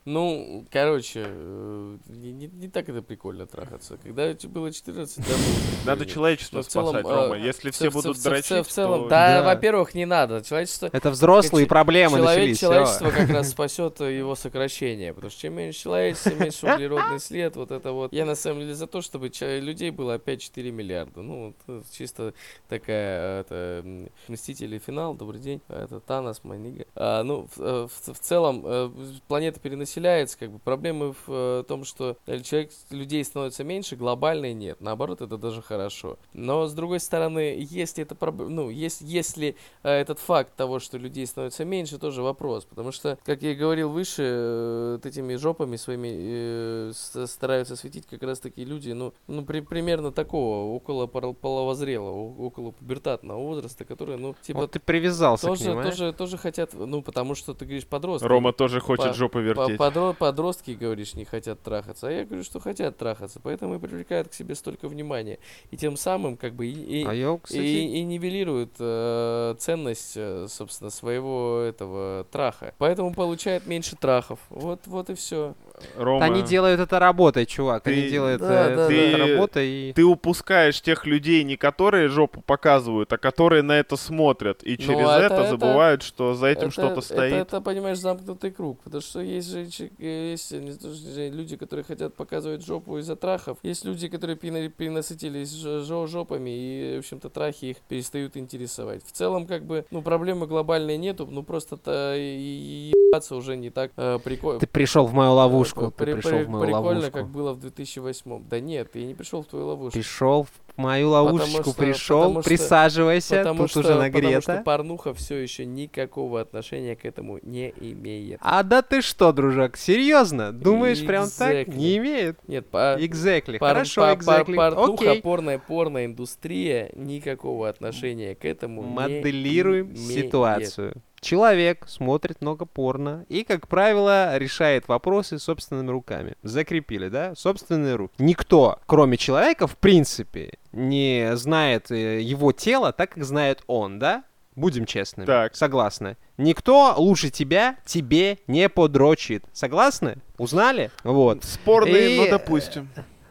Ну, 0.07 0.65
короче, 0.71 1.25
э, 1.27 1.97
не, 2.07 2.31
не- 2.33 2.47
не 2.47 2.69
так 2.69 2.89
это 2.89 3.03
прикольно 3.03 3.45
трахаться. 3.49 3.99
Когда 4.01 4.33
тебе 4.35 4.53
было 4.53 4.73
14, 4.73 5.17
да, 5.19 5.25
было 5.25 5.85
Надо 5.85 6.07
человечество 6.07 6.63
спасать, 6.63 7.05
э, 7.05 7.09
Рома. 7.09 7.37
Если 7.37 7.71
В 7.71 7.75
все 7.75 7.91
будут 7.91 8.23
дрочить, 8.23 8.65
в 8.69 8.71
целом, 8.71 9.03
то- 9.03 9.09
да, 9.09 9.41
Да. 9.41 9.47
во-первых, 9.47 9.95
не 9.97 10.07
надо. 10.07 10.45
Человечество 10.45 10.91
Это 10.93 11.11
взрослые 11.11 11.67
проблемы 11.67 12.19
Человек- 12.19 12.39
начались. 12.41 12.61
человечество 12.61 13.11
как 13.11 13.31
раз 13.31 13.51
спасет 13.51 14.01
э, 14.01 14.17
его 14.17 14.37
сокращение, 14.37 15.13
потому 15.13 15.29
что 15.33 15.41
чем 15.41 15.55
меньше 15.55 15.81
человечества, 15.81 16.31
тем 16.31 16.41
меньше 16.41 16.67
углеродный 16.73 17.19
след, 17.19 17.57
вот 17.57 17.73
это 17.73 17.91
вот. 17.91 18.13
Я 18.13 18.27
на 18.27 18.37
самом 18.37 18.61
деле 18.61 18.77
за 18.77 18.87
то, 18.87 19.03
чтобы 19.03 19.33
людей 19.41 19.91
было 19.91 20.15
опять 20.15 20.41
4 20.41 20.71
миллиарда. 20.71 21.21
Ну, 21.23 21.47
вот, 21.47 21.57
э, 21.67 21.83
чисто 21.91 22.33
такая, 22.69 23.39
э, 23.39 23.41
это, 23.41 24.07
Мстители 24.29 24.79
финал, 24.79 25.15
добрый 25.15 25.41
день, 25.41 25.61
это 25.69 25.99
Танос, 25.99 26.45
Манига. 26.45 26.85
А, 26.95 27.25
ну, 27.25 27.49
в, 27.57 27.61
э, 27.61 27.89
в- 27.89 28.13
в 28.15 28.19
целом, 28.21 28.63
э, 28.65 28.91
планета 29.27 29.59
перенасекает 29.59 29.96
усиляется, 29.97 30.39
как 30.39 30.51
бы 30.51 30.59
проблемы 30.59 31.13
в 31.13 31.25
э, 31.29 31.65
том, 31.67 31.85
что 31.85 32.17
э, 32.27 32.41
человек, 32.41 32.71
людей 32.91 33.25
становится 33.25 33.65
меньше, 33.65 33.97
глобальной 33.97 34.53
нет. 34.53 34.81
Наоборот, 34.81 35.23
это 35.23 35.39
даже 35.39 35.63
хорошо. 35.63 36.19
Но 36.35 36.67
с 36.67 36.75
другой 36.75 37.01
стороны, 37.01 37.57
если 37.59 38.05
это 38.05 38.17
ну, 38.33 38.69
есть, 38.69 39.01
если 39.01 39.57
э, 39.83 39.91
этот 39.91 40.19
факт 40.19 40.55
того, 40.57 40.81
что 40.81 40.99
людей 40.99 41.27
становится 41.27 41.65
меньше, 41.65 41.99
тоже 41.99 42.23
вопрос. 42.23 42.65
Потому 42.65 42.93
что, 42.93 43.19
как 43.25 43.43
я 43.43 43.53
и 43.53 43.55
говорил 43.55 43.89
выше, 43.91 44.23
э, 44.23 44.93
вот 44.97 45.07
этими 45.07 45.35
жопами 45.37 45.77
своими 45.77 46.09
э, 46.13 46.93
стараются 47.27 47.77
светить 47.77 48.07
как 48.07 48.23
раз 48.23 48.41
таки 48.41 48.65
люди, 48.65 48.91
ну, 48.91 49.15
ну 49.27 49.45
при- 49.45 49.61
примерно 49.61 50.13
такого, 50.13 50.75
около 50.75 51.07
пол- 51.07 51.35
половозрелого, 51.35 52.35
около 52.39 52.73
пубертатного 52.73 53.39
возраста, 53.41 53.85
которые, 53.85 54.19
ну, 54.19 54.35
типа, 54.43 54.61
Вот 54.61 54.73
ты 54.73 54.81
привязался 54.81 55.47
к 55.47 55.51
тоже, 55.51 55.69
ним, 55.71 55.79
а? 55.79 55.83
тоже, 55.85 56.13
тоже 56.13 56.37
хотят, 56.37 56.75
ну, 56.75 57.03
потому 57.03 57.35
что 57.35 57.55
ты 57.55 57.65
говоришь 57.65 57.87
подростки. 57.87 58.27
Рома 58.27 58.53
тоже 58.53 58.81
хочет 58.81 59.09
По- 59.09 59.15
жопу 59.15 59.39
По- 59.39 59.41
вертеть. 59.41 59.79
Подро- 59.89 60.15
подростки, 60.15 60.73
говоришь, 60.73 61.15
не 61.15 61.25
хотят 61.25 61.63
трахаться, 61.63 62.09
а 62.09 62.11
я 62.11 62.25
говорю, 62.25 62.43
что 62.45 62.61
хотят 62.61 62.97
трахаться, 62.97 63.41
поэтому 63.43 63.75
и 63.75 63.79
привлекают 63.79 64.29
к 64.29 64.35
себе 64.35 64.55
столько 64.55 64.89
внимания. 64.89 65.39
И 65.71 65.77
тем 65.77 65.97
самым, 65.97 66.37
как 66.37 66.55
бы, 66.55 66.67
и, 66.67 67.03
и- 67.03 67.05
А 67.07 67.13
я, 67.15 67.39
кстати, 67.43 67.61
и, 67.61 67.99
и 67.99 68.03
нивелируют 68.05 68.73
э, 68.79 69.55
ценность, 69.59 70.13
э, 70.17 70.47
собственно, 70.49 70.91
своего 70.91 71.61
этого 71.61 72.25
траха. 72.31 72.75
Поэтому 72.79 73.13
получает 73.15 73.67
меньше 73.67 73.97
трахов. 73.97 74.39
Вот, 74.51 74.81
вот 74.87 75.11
и 75.11 75.15
все. 75.15 75.55
Рома, 75.97 76.25
Они 76.25 76.43
делают 76.43 76.81
это 76.81 76.99
работой, 76.99 77.47
чувак. 77.47 77.83
Ты- 77.85 77.93
Они 77.93 78.09
делают 78.09 78.41
Да, 78.41 78.71
э, 78.71 78.77
да, 78.77 78.93
это 78.93 79.19
да. 79.19 79.27
работой 79.27 79.69
и... 79.69 79.93
ты 79.93 80.05
упускаешь 80.05 80.81
тех 80.81 81.07
людей, 81.07 81.45
не 81.45 81.57
которые 81.57 82.09
жопу 82.09 82.41
показывают, 82.41 83.13
а 83.13 83.19
которые 83.19 83.63
на 83.63 83.73
это 83.73 83.97
смотрят. 83.97 84.63
И 84.63 84.73
Ну, 84.73 84.77
через 84.77 85.09
это- 85.09 85.25
это, 85.27 85.35
это- 85.35 85.49
забывают, 85.51 86.03
что 86.03 86.35
за 86.35 86.47
этим 86.47 86.63
это, 86.63 86.71
что-то 86.71 86.93
это- 86.93 87.01
стоит. 87.03 87.33
Это, 87.33 87.61
понимаешь, 87.61 87.99
замкнутый 87.99 88.51
круг. 88.51 88.81
Потому 88.83 89.01
что 89.03 89.21
есть 89.21 89.49
же 89.51 89.67
есть 89.99 90.53
люди, 90.53 91.57
которые 91.57 91.85
хотят 91.85 92.15
показывать 92.15 92.65
жопу 92.65 92.99
из-за 92.99 93.17
трахов. 93.17 93.59
Есть 93.63 93.85
люди, 93.85 94.09
которые 94.09 94.37
перена- 94.37 94.69
перенасытились 94.69 95.53
жо- 95.53 95.83
жо- 95.85 96.07
жопами, 96.07 96.51
и, 96.51 96.97
в 96.97 96.99
общем-то, 97.01 97.29
трахи 97.29 97.67
их 97.67 97.77
перестают 97.89 98.37
интересовать. 98.37 99.05
В 99.05 99.13
целом, 99.13 99.47
как 99.47 99.65
бы, 99.65 99.85
ну, 99.91 100.03
проблемы 100.03 100.47
глобальной 100.47 100.97
нету, 100.97 101.27
ну, 101.31 101.43
просто-то 101.43 102.15
и 102.17 102.93
ебаться 103.11 103.37
уже 103.37 103.57
не 103.57 103.71
так 103.71 103.93
э, 103.97 104.19
прикольно. 104.23 104.61
Ты 104.61 104.67
пришел 104.67 105.07
в 105.07 105.13
мою 105.13 105.33
ловушку. 105.33 105.66
Ты 105.75 105.91
При- 105.91 106.13
пришел 106.15 106.31
при- 106.31 106.45
в 106.45 106.49
мою 106.49 106.65
Прикольно, 106.65 106.89
ловушку. 106.89 107.11
как 107.13 107.27
было 107.29 107.53
в 107.53 107.61
2008 107.61 108.43
Да 108.49 108.61
нет, 108.61 108.95
я 108.95 109.07
не 109.07 109.15
пришел 109.15 109.43
в 109.43 109.47
твою 109.47 109.67
ловушку. 109.67 109.93
Пришел 109.93 110.45
в 110.45 110.66
мою 110.77 111.11
ловушечку, 111.11 111.71
что- 111.71 111.73
пришел, 111.75 112.21
потому 112.21 112.41
что- 112.43 112.49
присаживайся, 112.51 113.37
Потому 113.37 113.59
тут 113.63 113.71
что, 113.71 113.81
уже 113.81 113.89
потому 113.89 114.09
что 114.11 114.21
нагрето. 114.21 114.63
порнуха 114.65 115.15
все 115.15 115.37
еще 115.37 115.65
никакого 115.65 116.41
отношения 116.41 116.97
к 116.97 117.05
этому 117.05 117.39
не 117.43 117.73
имеет. 117.81 118.39
А 118.43 118.63
да 118.63 118.83
ты 118.83 119.03
что, 119.03 119.33
дружок, 119.33 119.77
серьезно? 119.77 120.53
Думаешь, 120.53 121.05
прям 121.05 121.29
так? 121.37 121.53
Exactly. 121.69 121.75
Не 121.77 121.97
имеет? 121.99 122.39
Нет, 122.49 122.69
по, 122.69 122.97
Exactly. 122.99 123.59
пор- 123.59 123.69
Хорошо, 123.69 124.01
по- 124.03 124.19
exactly. 124.19 124.55
порнуха, 124.57 125.11
Окей. 125.11 125.23
порная, 125.23 125.59
порная 125.59 126.07
индустрия 126.07 126.91
никакого 126.95 127.69
отношения 127.69 128.35
к 128.35 128.45
этому 128.45 128.83
не 128.83 128.89
Моделируем 128.89 129.87
имеет. 129.95 130.25
ситуацию. 130.27 130.95
Человек 131.21 131.87
смотрит 131.89 132.41
много 132.41 132.67
порно 132.67 133.25
и, 133.29 133.43
как 133.43 133.67
правило, 133.69 134.37
решает 134.37 134.87
вопросы 134.87 135.39
собственными 135.39 135.91
руками. 135.91 136.35
Закрепили, 136.43 137.09
да? 137.09 137.35
Собственные 137.35 137.97
руки. 137.97 138.15
Никто, 138.19 138.79
кроме 138.87 139.17
человека, 139.17 139.67
в 139.67 139.77
принципе, 139.77 140.53
не 140.77 141.37
знает 141.37 141.91
э, 141.91 142.21
его 142.21 142.53
тело 142.53 142.93
так, 142.93 143.11
как 143.11 143.25
знает 143.25 143.63
он, 143.67 143.99
да? 143.99 144.25
Будем 144.55 144.87
честными. 144.87 145.27
Так. 145.27 145.55
Согласны. 145.55 146.17
Никто 146.39 146.95
лучше 146.97 147.31
тебя 147.31 147.77
тебе 147.85 148.39
не 148.47 148.69
подрочит. 148.69 149.45
Согласны? 149.53 150.17
Узнали? 150.39 150.91
Вот. 151.05 151.45
Спорные, 151.45 152.17
И- 152.17 152.21
но 152.21 152.39
допустим. 152.39 152.89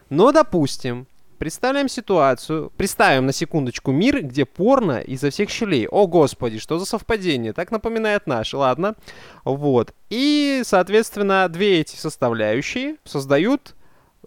Но, 0.10 0.31
допустим, 0.31 1.08
представляем 1.39 1.89
ситуацию, 1.89 2.71
представим 2.77 3.25
на 3.25 3.34
секундочку 3.34 3.91
мир, 3.91 4.21
где 4.21 4.45
порно 4.45 4.99
изо 4.99 5.31
всех 5.31 5.49
щелей. 5.49 5.88
О, 5.88 6.05
господи, 6.05 6.60
что 6.60 6.77
за 6.77 6.86
совпадение? 6.86 7.53
Так 7.53 7.71
напоминает 7.71 8.27
наш, 8.27 8.53
ладно. 8.53 8.95
Вот. 9.43 9.93
И, 10.12 10.62
соответственно, 10.63 11.49
две 11.49 11.79
эти 11.81 11.95
составляющие 11.95 12.97
создают 13.03 13.73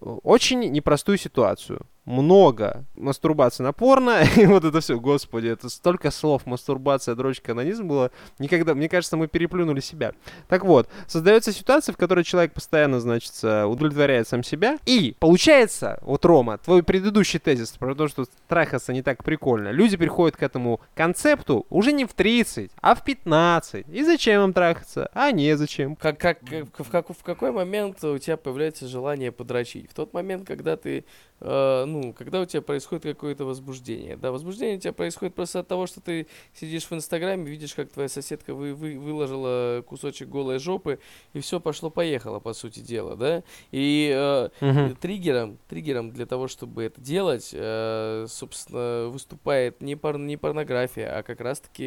э, 0.01 0.05
очень 0.25 0.61
непростую 0.73 1.17
ситуацию. 1.17 1.83
Много 2.09 2.87
мастурбации 2.97 3.63
на 3.63 3.73
порно, 3.75 4.23
и 4.37 4.47
вот 4.47 4.65
это 4.65 4.81
все, 4.81 4.99
господи, 4.99 5.49
это 5.49 5.69
столько 5.69 6.11
слов, 6.11 6.47
мастурбация, 6.47 7.15
дрочка, 7.15 7.53
анонизм 7.53 7.87
было, 7.87 8.11
никогда, 8.39 8.75
мне 8.75 8.89
кажется, 8.89 9.19
мы 9.19 9.29
переплюнули 9.29 9.81
себя. 9.81 10.13
Так 10.49 10.65
вот, 10.65 10.89
создается 11.07 11.53
ситуация, 11.53 11.93
в 11.93 11.99
которой 11.99 12.25
человек 12.25 12.55
постоянно, 12.55 12.99
значит, 12.99 13.33
э, 13.43 13.65
удовлетворяет 13.65 14.27
сам 14.27 14.43
себя. 14.43 14.79
И 14.87 15.15
получается, 15.19 15.99
вот, 16.01 16.25
Рома, 16.25 16.57
твой 16.57 16.83
предыдущий 16.83 17.39
тезис 17.39 17.73
про 17.73 17.95
то, 17.95 18.09
что 18.09 18.25
трахаться 18.49 18.95
не 18.95 19.03
так 19.03 19.23
прикольно. 19.23 19.71
Люди 19.71 19.99
приходят 19.99 20.37
к 20.37 20.43
этому 20.43 20.81
концепту 20.95 21.67
уже 21.69 21.93
не 21.93 22.07
в 22.07 22.15
30, 22.15 22.71
а 22.81 22.95
в 22.95 23.05
15. 23.05 23.87
И 23.89 24.03
зачем 24.03 24.45
им 24.45 24.53
трахаться? 24.55 25.11
А 25.13 25.31
не 25.31 25.55
зачем. 25.59 25.95
Как, 25.95 26.19
как, 26.19 26.41
как- 26.41 26.87
в, 26.87 26.91
как- 26.91 27.11
в 27.11 27.23
какой 27.23 27.53
момент 27.53 28.03
у 28.03 28.17
тебя 28.17 28.39
появляется 28.39 28.89
желание 28.89 29.31
подрочить? 29.31 29.91
В 29.91 29.95
тот 29.95 30.15
момент, 30.15 30.47
когда 30.47 30.77
ты, 30.79 31.05
э, 31.41 31.85
ну, 31.87 32.13
когда 32.13 32.41
у 32.41 32.45
тебя 32.45 32.63
происходит 32.63 33.05
какое-то 33.05 33.45
возбуждение. 33.45 34.17
Да, 34.17 34.33
возбуждение 34.33 34.77
у 34.77 34.81
тебя 34.81 34.93
происходит 34.93 35.35
просто 35.35 35.61
от 35.61 35.69
того, 35.69 35.87
что 35.87 36.01
ты 36.01 36.27
сидишь 36.55 36.85
в 36.85 36.93
Инстаграме, 36.93 37.45
видишь, 37.51 37.75
как 37.75 37.91
твоя 37.91 38.09
соседка 38.09 38.55
вы, 38.55 38.75
вы- 38.75 38.99
выложила 38.99 39.83
кусочек 39.87 40.29
голой 40.29 40.59
жопы, 40.59 40.99
и 41.33 41.41
все 41.41 41.61
пошло-поехало, 41.61 42.41
по 42.41 42.53
сути 42.53 42.81
дела, 42.81 43.17
да? 43.17 43.43
И 43.71 44.13
э, 44.15 44.49
Мгм. 44.61 44.97
триггером, 44.97 45.59
триггером 45.69 46.11
для 46.11 46.27
того, 46.27 46.49
чтобы 46.49 46.85
это 46.85 47.01
делать, 47.01 47.51
э, 47.53 48.27
собственно, 48.29 49.09
выступает 49.09 49.81
не, 49.81 49.97
пор- 49.97 50.19
не 50.19 50.37
порнография, 50.37 51.19
а 51.19 51.23
как 51.23 51.41
раз-таки, 51.41 51.85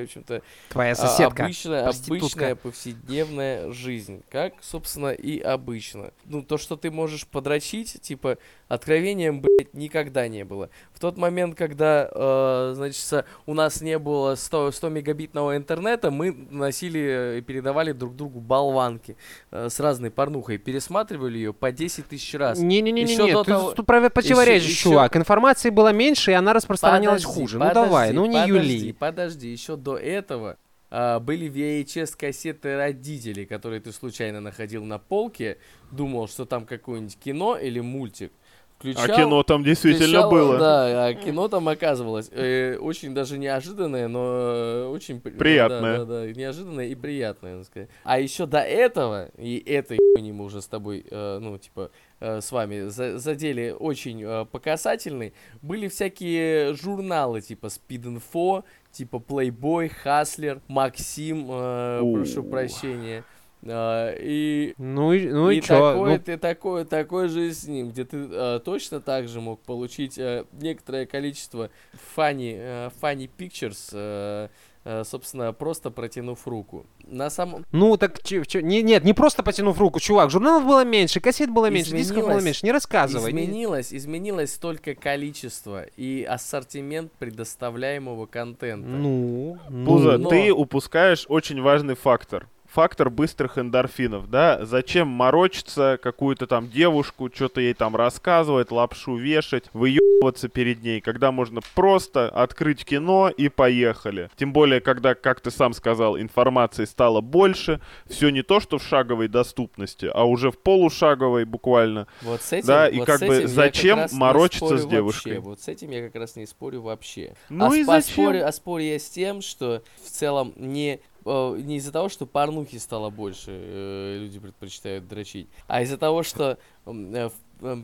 в 0.00 0.04
общем-то, 0.04 0.42
Твоя 0.70 0.92
а, 0.92 0.94
соседка. 0.94 1.44
Обычная, 1.44 1.88
обычная 1.88 2.54
повседневная 2.54 3.70
жизнь. 3.72 4.22
Как, 4.30 4.54
собственно, 4.62 5.12
и 5.12 5.38
обычно. 5.40 6.12
Ну, 6.24 6.42
то, 6.42 6.58
что 6.58 6.76
ты 6.76 6.90
можешь 6.90 7.26
подрочить, 7.26 8.00
типа, 8.00 8.38
откровением, 8.68 9.40
блядь, 9.40 9.74
никогда 9.74 10.28
не 10.28 10.44
было. 10.44 10.70
В 10.92 11.00
тот 11.00 11.16
момент, 11.16 11.56
когда, 11.56 12.08
э, 12.12 12.72
значит, 12.74 13.24
у 13.46 13.54
нас 13.54 13.80
не 13.80 13.98
было 13.98 14.34
100, 14.34 14.72
100 14.72 14.88
мегабитного 14.90 15.56
интернета, 15.56 16.10
мы 16.10 16.32
носили 16.32 17.38
и 17.38 17.40
передавали 17.40 17.92
друг 17.92 18.14
другу 18.14 18.40
болванки 18.40 19.16
э, 19.50 19.68
с 19.70 19.80
разной 19.80 20.10
порнухой. 20.10 20.58
Пересматривали 20.58 21.38
ее 21.38 21.52
по 21.52 21.72
10 21.72 22.06
тысяч 22.08 22.34
раз. 22.34 22.58
Не-не-не-не, 22.58 23.16
ты 23.16 23.44
того- 23.44 23.72
тут 23.72 23.86
прав- 23.86 24.12
противоречишь, 24.12 24.68
ещё- 24.68 24.90
чувак. 24.90 25.16
Информации 25.16 25.70
было 25.70 25.92
меньше, 25.92 26.30
и 26.32 26.34
она 26.34 26.52
распространялась 26.52 27.22
Подожди, 27.22 27.40
хуже. 27.40 27.58
ну 27.58 27.68
подожди, 27.68 27.86
давай, 27.88 28.12
ну 28.12 28.26
не 28.26 28.36
подожди, 28.42 28.72
юли. 28.74 28.92
Подожди, 28.92 29.48
еще 29.48 29.76
до 29.76 29.96
этого 29.96 30.58
а, 30.90 31.20
были 31.20 31.48
VHS-кассеты 31.50 32.76
родителей, 32.76 33.44
которые 33.46 33.80
ты 33.80 33.92
случайно 33.92 34.40
находил 34.40 34.84
на 34.84 34.98
полке, 34.98 35.58
думал, 35.90 36.28
что 36.28 36.44
там 36.44 36.64
какое-нибудь 36.66 37.18
кино 37.18 37.56
или 37.56 37.80
мультик. 37.80 38.32
Включал, 38.78 39.04
А 39.04 39.08
кино 39.08 39.42
там 39.42 39.64
действительно 39.64 40.06
включал, 40.06 40.30
было. 40.30 40.58
Да, 40.58 41.06
а 41.06 41.14
кино 41.14 41.48
там 41.48 41.68
оказывалось 41.68 42.30
э, 42.32 42.76
очень 42.76 43.12
даже 43.12 43.36
неожиданное, 43.36 44.06
но 44.06 44.20
э, 44.52 44.84
очень 44.86 45.20
при- 45.20 45.32
Приятное. 45.32 45.98
Да, 45.98 46.04
да, 46.04 46.20
да, 46.22 46.32
неожиданное 46.32 46.86
и 46.86 46.94
приятное, 46.94 47.54
надо 47.54 47.64
сказать. 47.64 47.88
А 48.04 48.20
еще 48.20 48.46
до 48.46 48.60
этого, 48.60 49.30
и 49.36 49.58
это 49.66 49.94
ебани 49.94 50.30
мы 50.30 50.44
уже 50.44 50.62
с 50.62 50.66
тобой, 50.68 51.04
э, 51.10 51.38
ну, 51.40 51.58
типа, 51.58 51.90
э, 52.20 52.40
с 52.40 52.52
вами 52.52 52.86
за- 52.88 53.18
задели 53.18 53.74
очень 53.76 54.22
э, 54.22 54.44
по 54.44 54.60
касательной, 54.60 55.32
были 55.60 55.88
всякие 55.88 56.74
журналы, 56.74 57.40
типа 57.40 57.66
Speed 57.66 58.20
Info, 58.20 58.62
типа 58.92 59.16
Playboy, 59.16 59.90
Hustler, 60.04 60.60
Максим, 60.68 61.48
э, 61.50 62.00
прошу 62.14 62.44
прощения. 62.44 63.24
Э, 63.62 64.16
и 64.20 64.74
Ну 64.78 65.12
и, 65.12 65.28
ну 65.28 65.50
и, 65.50 65.58
и 65.58 65.60
чё? 65.60 65.74
такое, 65.92 66.12
Ну, 66.12 66.18
ты 66.24 66.36
такое, 66.38 66.84
такое 66.84 67.28
же 67.28 67.48
и 67.48 67.52
с 67.52 67.66
ним, 67.66 67.88
где 67.90 68.04
ты 68.04 68.16
э, 68.30 68.60
точно 68.64 69.00
так 69.00 69.28
же 69.28 69.40
мог 69.40 69.60
получить 69.60 70.16
э, 70.18 70.44
некоторое 70.52 71.06
количество 71.06 71.70
funny, 72.16 72.54
э, 72.56 72.90
funny 73.02 73.28
pictures, 73.36 73.90
э, 73.92 74.48
э, 74.84 75.04
собственно, 75.04 75.52
просто 75.52 75.90
протянув 75.90 76.46
руку. 76.46 76.86
На 77.04 77.30
самом... 77.30 77.64
ну, 77.72 77.96
так 77.96 78.22
чё- 78.22 78.44
чё- 78.44 78.60
не, 78.60 78.82
нет, 78.82 79.02
не 79.04 79.12
просто 79.14 79.42
потянув 79.42 79.78
руку, 79.80 79.98
чувак. 79.98 80.30
Журналов 80.30 80.64
было 80.64 80.84
меньше, 80.84 81.20
кассет 81.20 81.50
было 81.50 81.68
меньше, 81.70 81.92
дисков 81.96 82.16
было 82.18 82.22
Изменилось. 82.26 82.44
меньше. 82.44 82.66
Не 82.66 82.72
рассказывай. 82.72 83.32
не- 83.32 83.44
Изменилось, 83.44 83.92
изменилось 83.92 84.52
только 84.56 84.94
количество 84.94 85.84
и 85.96 86.22
ассортимент 86.22 87.10
предоставляемого 87.18 88.26
контента. 88.26 88.88
Ну, 88.88 89.58
ну. 89.68 89.86
Пузо, 89.86 90.16
но- 90.18 90.28
ты 90.30 90.52
упускаешь 90.52 91.26
очень 91.28 91.60
важный 91.60 91.94
фактор. 91.96 92.46
Фактор 92.68 93.10
быстрых 93.10 93.58
эндорфинов, 93.58 94.30
да? 94.30 94.64
Зачем 94.64 95.08
морочиться, 95.08 95.98
какую-то 96.02 96.46
там 96.46 96.68
девушку, 96.68 97.30
что-то 97.34 97.60
ей 97.60 97.74
там 97.74 97.96
рассказывать, 97.96 98.70
лапшу 98.70 99.16
вешать, 99.16 99.64
выебываться 99.72 100.48
перед 100.48 100.82
ней, 100.82 101.00
когда 101.00 101.32
можно 101.32 101.60
просто 101.74 102.28
открыть 102.28 102.84
кино 102.84 103.30
и 103.34 103.48
поехали. 103.48 104.30
Тем 104.36 104.52
более, 104.52 104.80
когда, 104.80 105.14
как 105.14 105.40
ты 105.40 105.50
сам 105.50 105.72
сказал, 105.72 106.18
информации 106.18 106.84
стало 106.84 107.20
больше, 107.20 107.80
все 108.06 108.30
не 108.30 108.42
то, 108.42 108.60
что 108.60 108.78
в 108.78 108.82
шаговой 108.82 109.28
доступности, 109.28 110.10
а 110.12 110.24
уже 110.24 110.50
в 110.50 110.58
полушаговой 110.58 111.44
буквально. 111.44 112.06
Вот 112.22 112.42
с 112.42 112.52
этим, 112.52 112.66
Да, 112.66 112.88
и 112.88 112.98
вот 112.98 113.06
как 113.06 113.20
бы 113.20 113.46
зачем 113.46 113.98
как 114.00 114.12
морочиться 114.12 114.78
с 114.78 114.86
девушкой? 114.86 115.34
Вообще. 115.36 115.40
Вот 115.40 115.60
с 115.60 115.68
этим 115.68 115.90
я 115.90 116.04
как 116.06 116.14
раз 116.16 116.36
не 116.36 116.46
спорю 116.46 116.82
вообще. 116.82 117.34
Ну 117.48 117.70
а 117.70 117.76
и 117.76 117.82
зачем? 117.84 118.12
Спорю, 118.12 118.46
а 118.46 118.52
спорю 118.52 118.84
я 118.84 118.98
с 118.98 119.08
тем, 119.08 119.40
что 119.40 119.82
в 120.02 120.08
целом 120.08 120.52
не 120.56 121.00
не 121.24 121.76
из-за 121.76 121.92
того, 121.92 122.08
что 122.08 122.26
порнухи 122.26 122.78
стало 122.78 123.10
больше, 123.10 123.50
э, 123.50 124.18
люди 124.20 124.38
предпочитают 124.38 125.06
дрочить, 125.08 125.48
а 125.66 125.82
из-за 125.82 125.98
того, 125.98 126.22
что, 126.22 126.58
э, 126.86 127.28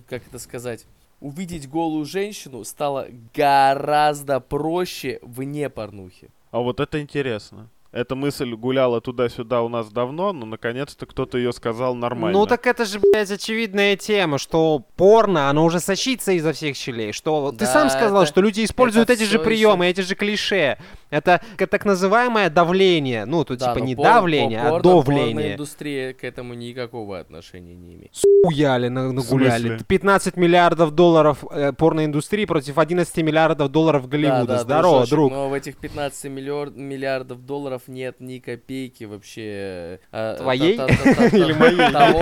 как 0.08 0.26
это 0.26 0.38
сказать, 0.38 0.86
увидеть 1.20 1.68
голую 1.68 2.04
женщину 2.04 2.64
стало 2.64 3.08
гораздо 3.34 4.40
проще 4.40 5.18
вне 5.22 5.68
порнухи. 5.70 6.30
А 6.50 6.60
вот 6.60 6.80
это 6.80 7.00
интересно. 7.00 7.68
Эта 7.92 8.16
мысль 8.16 8.52
гуляла 8.54 9.00
туда-сюда 9.00 9.62
у 9.62 9.68
нас 9.68 9.88
давно, 9.88 10.32
но 10.32 10.46
наконец-то 10.46 11.06
кто-то 11.06 11.38
ее 11.38 11.52
сказал 11.52 11.94
нормально. 11.94 12.36
Ну 12.36 12.44
так 12.44 12.66
это 12.66 12.84
же, 12.86 12.98
блядь, 12.98 13.30
очевидная 13.30 13.96
тема, 13.96 14.38
что 14.38 14.82
порно, 14.96 15.48
оно 15.48 15.64
уже 15.64 15.78
сочится 15.78 16.32
изо 16.32 16.52
всех 16.52 16.76
щелей. 16.76 17.12
Что 17.12 17.52
ты 17.52 17.58
Да, 17.58 17.66
сам 17.66 17.90
сказал, 17.90 18.22
это- 18.22 18.32
что 18.32 18.40
люди 18.40 18.64
используют 18.64 19.10
эти 19.10 19.22
же 19.22 19.38
приемы, 19.38 19.86
эти 19.86 20.00
же 20.00 20.16
клише. 20.16 20.76
Это 21.14 21.40
так 21.56 21.84
называемое 21.84 22.50
давление. 22.50 23.24
Ну, 23.24 23.44
тут 23.44 23.58
Да, 23.58 23.72
типа 23.74 23.84
не 23.84 23.94
пор- 23.94 24.04
давление, 24.06 24.62
по- 24.62 24.76
а 24.76 24.80
давление. 24.80 25.34
Порноиндустрия 25.34 26.12
к 26.12 26.24
этому 26.24 26.54
никакого 26.54 27.18
отношения 27.18 27.74
не 27.74 27.94
имеет. 27.94 28.12
Хуяли, 28.44 28.88
на- 28.88 29.12
нагуляли. 29.12 29.68
смысле? 29.68 29.84
15 29.88 30.36
миллиардов 30.36 30.90
долларов 30.94 31.44
э, 31.50 31.72
порноиндустрии 31.72 32.44
против 32.44 32.78
11 32.78 33.16
миллиардов 33.22 33.70
долларов 33.70 34.08
Голливуда. 34.08 34.44
Да, 34.46 34.54
да, 34.54 34.58
Здорово, 34.58 34.92
дружочек, 35.06 35.10
друг. 35.10 35.32
Но 35.32 35.48
в 35.48 35.52
этих 35.54 35.76
15 35.76 36.24
миллиар- 36.30 36.70
миллиардов 36.76 37.44
долларов 37.46 37.82
нет 37.86 38.16
ни 38.20 38.38
копейки 38.38 39.04
вообще. 39.04 40.00
э, 40.12 40.36
Твоей? 40.38 40.76
та- 40.76 40.86
та- 40.86 40.92
Или 41.36 41.52
моей? 41.52 41.92
Того, 41.92 42.20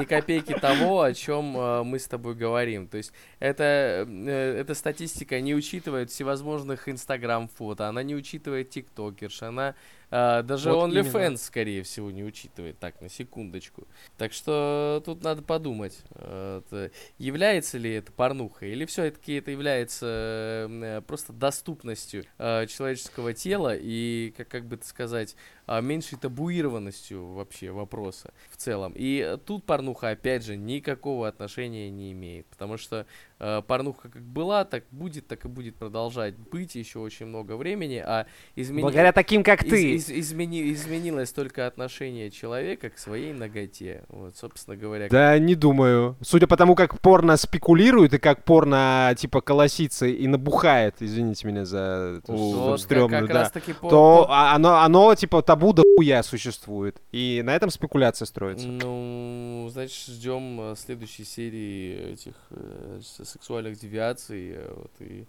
ни- 0.00 0.04
копейки 0.04 0.52
того, 0.54 1.02
о 1.02 1.12
чем 1.14 1.56
э, 1.56 1.82
мы 1.82 1.98
с 1.98 2.06
тобой 2.06 2.34
говорим. 2.34 2.86
То 2.88 2.98
есть 2.98 3.12
это, 3.40 4.06
э, 4.08 4.56
эта 4.60 4.74
статистика 4.74 5.40
не 5.40 5.54
учитывает 5.54 6.10
всевозможных 6.10 6.88
инстаграм-фото, 7.22 7.88
она 7.88 8.02
не 8.02 8.14
учитывает 8.14 8.70
тиктокерш, 8.70 9.42
она 9.42 9.74
э, 10.12 10.42
даже 10.42 10.70
Вот 10.70 10.90
OnlyFans, 10.90 11.26
именно. 11.26 11.36
скорее 11.36 11.82
всего, 11.82 12.10
не 12.10 12.22
учитывает. 12.22 12.78
Так, 12.78 13.00
на 13.00 13.08
секундочку. 13.08 13.86
Так 14.18 14.32
что 14.32 15.02
тут 15.04 15.24
надо 15.24 15.42
подумать, 15.42 15.98
э, 16.14 16.60
это 16.64 16.90
является 17.18 17.78
ли 17.78 17.94
это 17.94 18.12
порнухой, 18.12 18.70
или 18.70 18.84
все-таки 18.84 19.34
это 19.34 19.50
является 19.50 20.68
э, 20.70 21.00
просто 21.06 21.32
доступностью 21.32 22.24
э, 22.38 22.66
человеческого 22.66 23.32
тела 23.32 23.74
и, 23.74 24.32
как, 24.36 24.48
как 24.48 24.66
бы 24.66 24.76
это 24.76 24.86
сказать, 24.86 25.34
а, 25.66 25.80
меньшей 25.80 26.18
табуированностью 26.18 27.24
вообще 27.34 27.70
вопроса 27.70 28.34
в 28.50 28.56
целом. 28.56 28.92
И 28.96 29.38
тут 29.46 29.64
порнуха, 29.64 30.10
опять 30.10 30.44
же, 30.44 30.56
никакого 30.56 31.28
отношения 31.28 31.88
не 31.88 32.12
имеет, 32.12 32.46
потому 32.46 32.76
что 32.76 33.06
э, 33.38 33.62
порнуха 33.66 34.08
как 34.08 34.22
была, 34.22 34.64
так 34.64 34.84
будет, 34.90 35.28
так 35.28 35.44
и 35.44 35.48
будет 35.48 35.76
продолжать 35.76 36.36
быть 36.36 36.74
еще 36.74 36.98
очень 36.98 37.26
много 37.26 37.56
времени, 37.56 38.02
а 38.04 38.26
измени... 38.56 38.82
Благодаря 38.82 39.12
таким, 39.12 39.44
как 39.44 39.62
ты. 39.64 39.94
из- 39.94 40.01
измени- 40.10 40.72
изменилось 40.72 41.32
только 41.32 41.66
отношение 41.66 42.30
человека 42.30 42.90
к 42.90 42.98
своей 42.98 43.32
ноготе. 43.32 44.04
Вот, 44.08 44.36
собственно 44.36 44.76
говоря. 44.76 45.08
Да, 45.08 45.38
не 45.38 45.54
думаю. 45.54 46.16
Судя 46.22 46.46
по 46.46 46.56
тому, 46.56 46.74
как 46.74 46.98
порно 47.00 47.36
спекулирует 47.36 48.14
и 48.14 48.18
как 48.18 48.44
порно, 48.44 49.14
типа, 49.18 49.40
колосится 49.40 50.06
и 50.06 50.26
набухает, 50.26 50.96
извините 51.00 51.46
меня 51.46 51.64
за 51.64 52.20
эту 52.22 52.32
Вот, 52.32 52.70
как- 52.72 52.80
стрёмную, 52.80 53.22
как 53.26 53.32
да, 53.32 53.40
раз-таки 53.40 53.72
по- 53.72 53.88
то 53.90 54.26
а- 54.30 54.54
оно, 54.54 54.78
оно, 54.80 55.14
типа, 55.14 55.42
табу 55.42 55.72
до 55.72 55.82
хуя 55.96 56.22
существует. 56.22 57.00
И 57.12 57.42
на 57.44 57.54
этом 57.54 57.70
спекуляция 57.70 58.26
строится. 58.26 58.66
Ну, 58.68 59.68
значит, 59.72 60.06
ждем 60.08 60.60
э, 60.60 60.74
следующей 60.76 61.24
серии 61.24 62.12
этих 62.12 62.34
э, 62.50 63.00
сексуальных 63.02 63.78
девиаций. 63.78 64.52
э, 64.54 64.72
Вот, 64.76 64.90
и... 65.00 65.26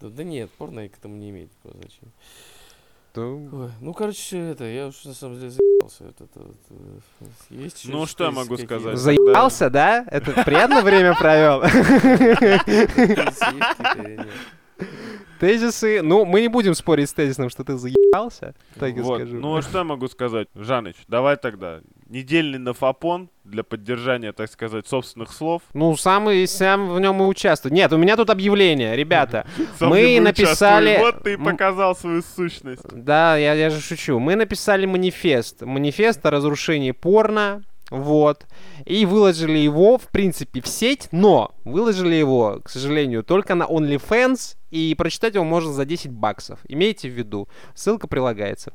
да, 0.00 0.08
да 0.08 0.24
нет, 0.24 0.50
порно 0.58 0.88
к 0.88 0.96
этому 0.98 1.16
не 1.16 1.30
имеет 1.30 1.50
никакого 1.52 1.74
значения. 1.80 2.12
То- 3.12 3.36
Ой, 3.52 3.70
ну, 3.80 3.92
короче, 3.92 4.38
это, 4.38 4.64
я 4.64 4.86
уж 4.86 5.04
на 5.04 5.14
самом 5.14 5.34
деле 5.36 5.50
заебался. 5.50 6.04
Это 6.04 6.24
вот, 6.34 6.56
э, 6.70 7.24
есть 7.50 7.88
Ну, 7.88 8.06
что 8.06 8.24
я 8.24 8.30
могу 8.30 8.56
сказать? 8.56 8.96
Заебался, 8.98 9.68
да? 9.70 10.04
Это 10.10 10.44
приятно 10.44 10.80
время 10.82 11.14
провел? 11.14 11.62
Тезисы. 15.40 16.00
Ну, 16.02 16.24
мы 16.24 16.40
не 16.42 16.48
будем 16.48 16.74
спорить 16.74 17.08
с 17.08 17.12
тезисом, 17.12 17.48
что 17.50 17.64
ты 17.64 17.76
заебался. 17.76 18.54
Так 18.78 18.96
и 18.96 19.00
Вот. 19.00 19.16
скажу. 19.20 19.38
Ну, 19.38 19.56
а 19.56 19.62
что 19.62 19.78
я 19.78 19.84
могу 19.84 20.06
сказать? 20.08 20.48
Жаныч, 20.54 20.96
давай 21.08 21.36
тогда. 21.36 21.80
Недельный 22.10 22.58
нафапон 22.58 23.30
для 23.44 23.62
поддержания, 23.62 24.32
так 24.32 24.50
сказать, 24.50 24.84
собственных 24.88 25.30
слов. 25.32 25.62
Ну, 25.74 25.96
сам 25.96 26.28
и 26.28 26.44
сам 26.46 26.88
в 26.88 26.98
нем 26.98 27.22
и 27.22 27.24
участвует. 27.24 27.72
Нет, 27.72 27.92
у 27.92 27.98
меня 27.98 28.16
тут 28.16 28.30
объявление, 28.30 28.96
ребята. 28.96 29.46
Мы 29.80 30.18
написали-. 30.18 30.98
Вот 30.98 31.22
ты 31.22 31.34
и 31.34 31.36
показал 31.36 31.94
свою 31.94 32.22
сущность. 32.22 32.82
Да, 32.90 33.36
я, 33.36 33.54
я 33.54 33.70
же 33.70 33.80
шучу. 33.80 34.18
Мы 34.18 34.34
написали 34.34 34.86
манифест. 34.86 35.62
Манифест 35.62 36.26
о 36.26 36.32
разрушении 36.32 36.90
порно. 36.90 37.62
Вот. 37.90 38.44
И 38.86 39.06
выложили 39.06 39.58
его, 39.58 39.96
в 39.96 40.08
принципе, 40.08 40.60
в 40.60 40.66
сеть, 40.66 41.06
но 41.12 41.54
выложили 41.64 42.16
его, 42.16 42.60
к 42.64 42.70
сожалению, 42.70 43.22
только 43.22 43.54
на 43.54 43.64
OnlyFans. 43.64 44.56
И 44.72 44.96
прочитать 44.96 45.34
его 45.34 45.44
можно 45.44 45.72
за 45.72 45.84
10 45.84 46.10
баксов. 46.10 46.58
Имейте 46.66 47.08
в 47.08 47.12
виду. 47.12 47.48
Ссылка 47.76 48.08
прилагается. 48.08 48.68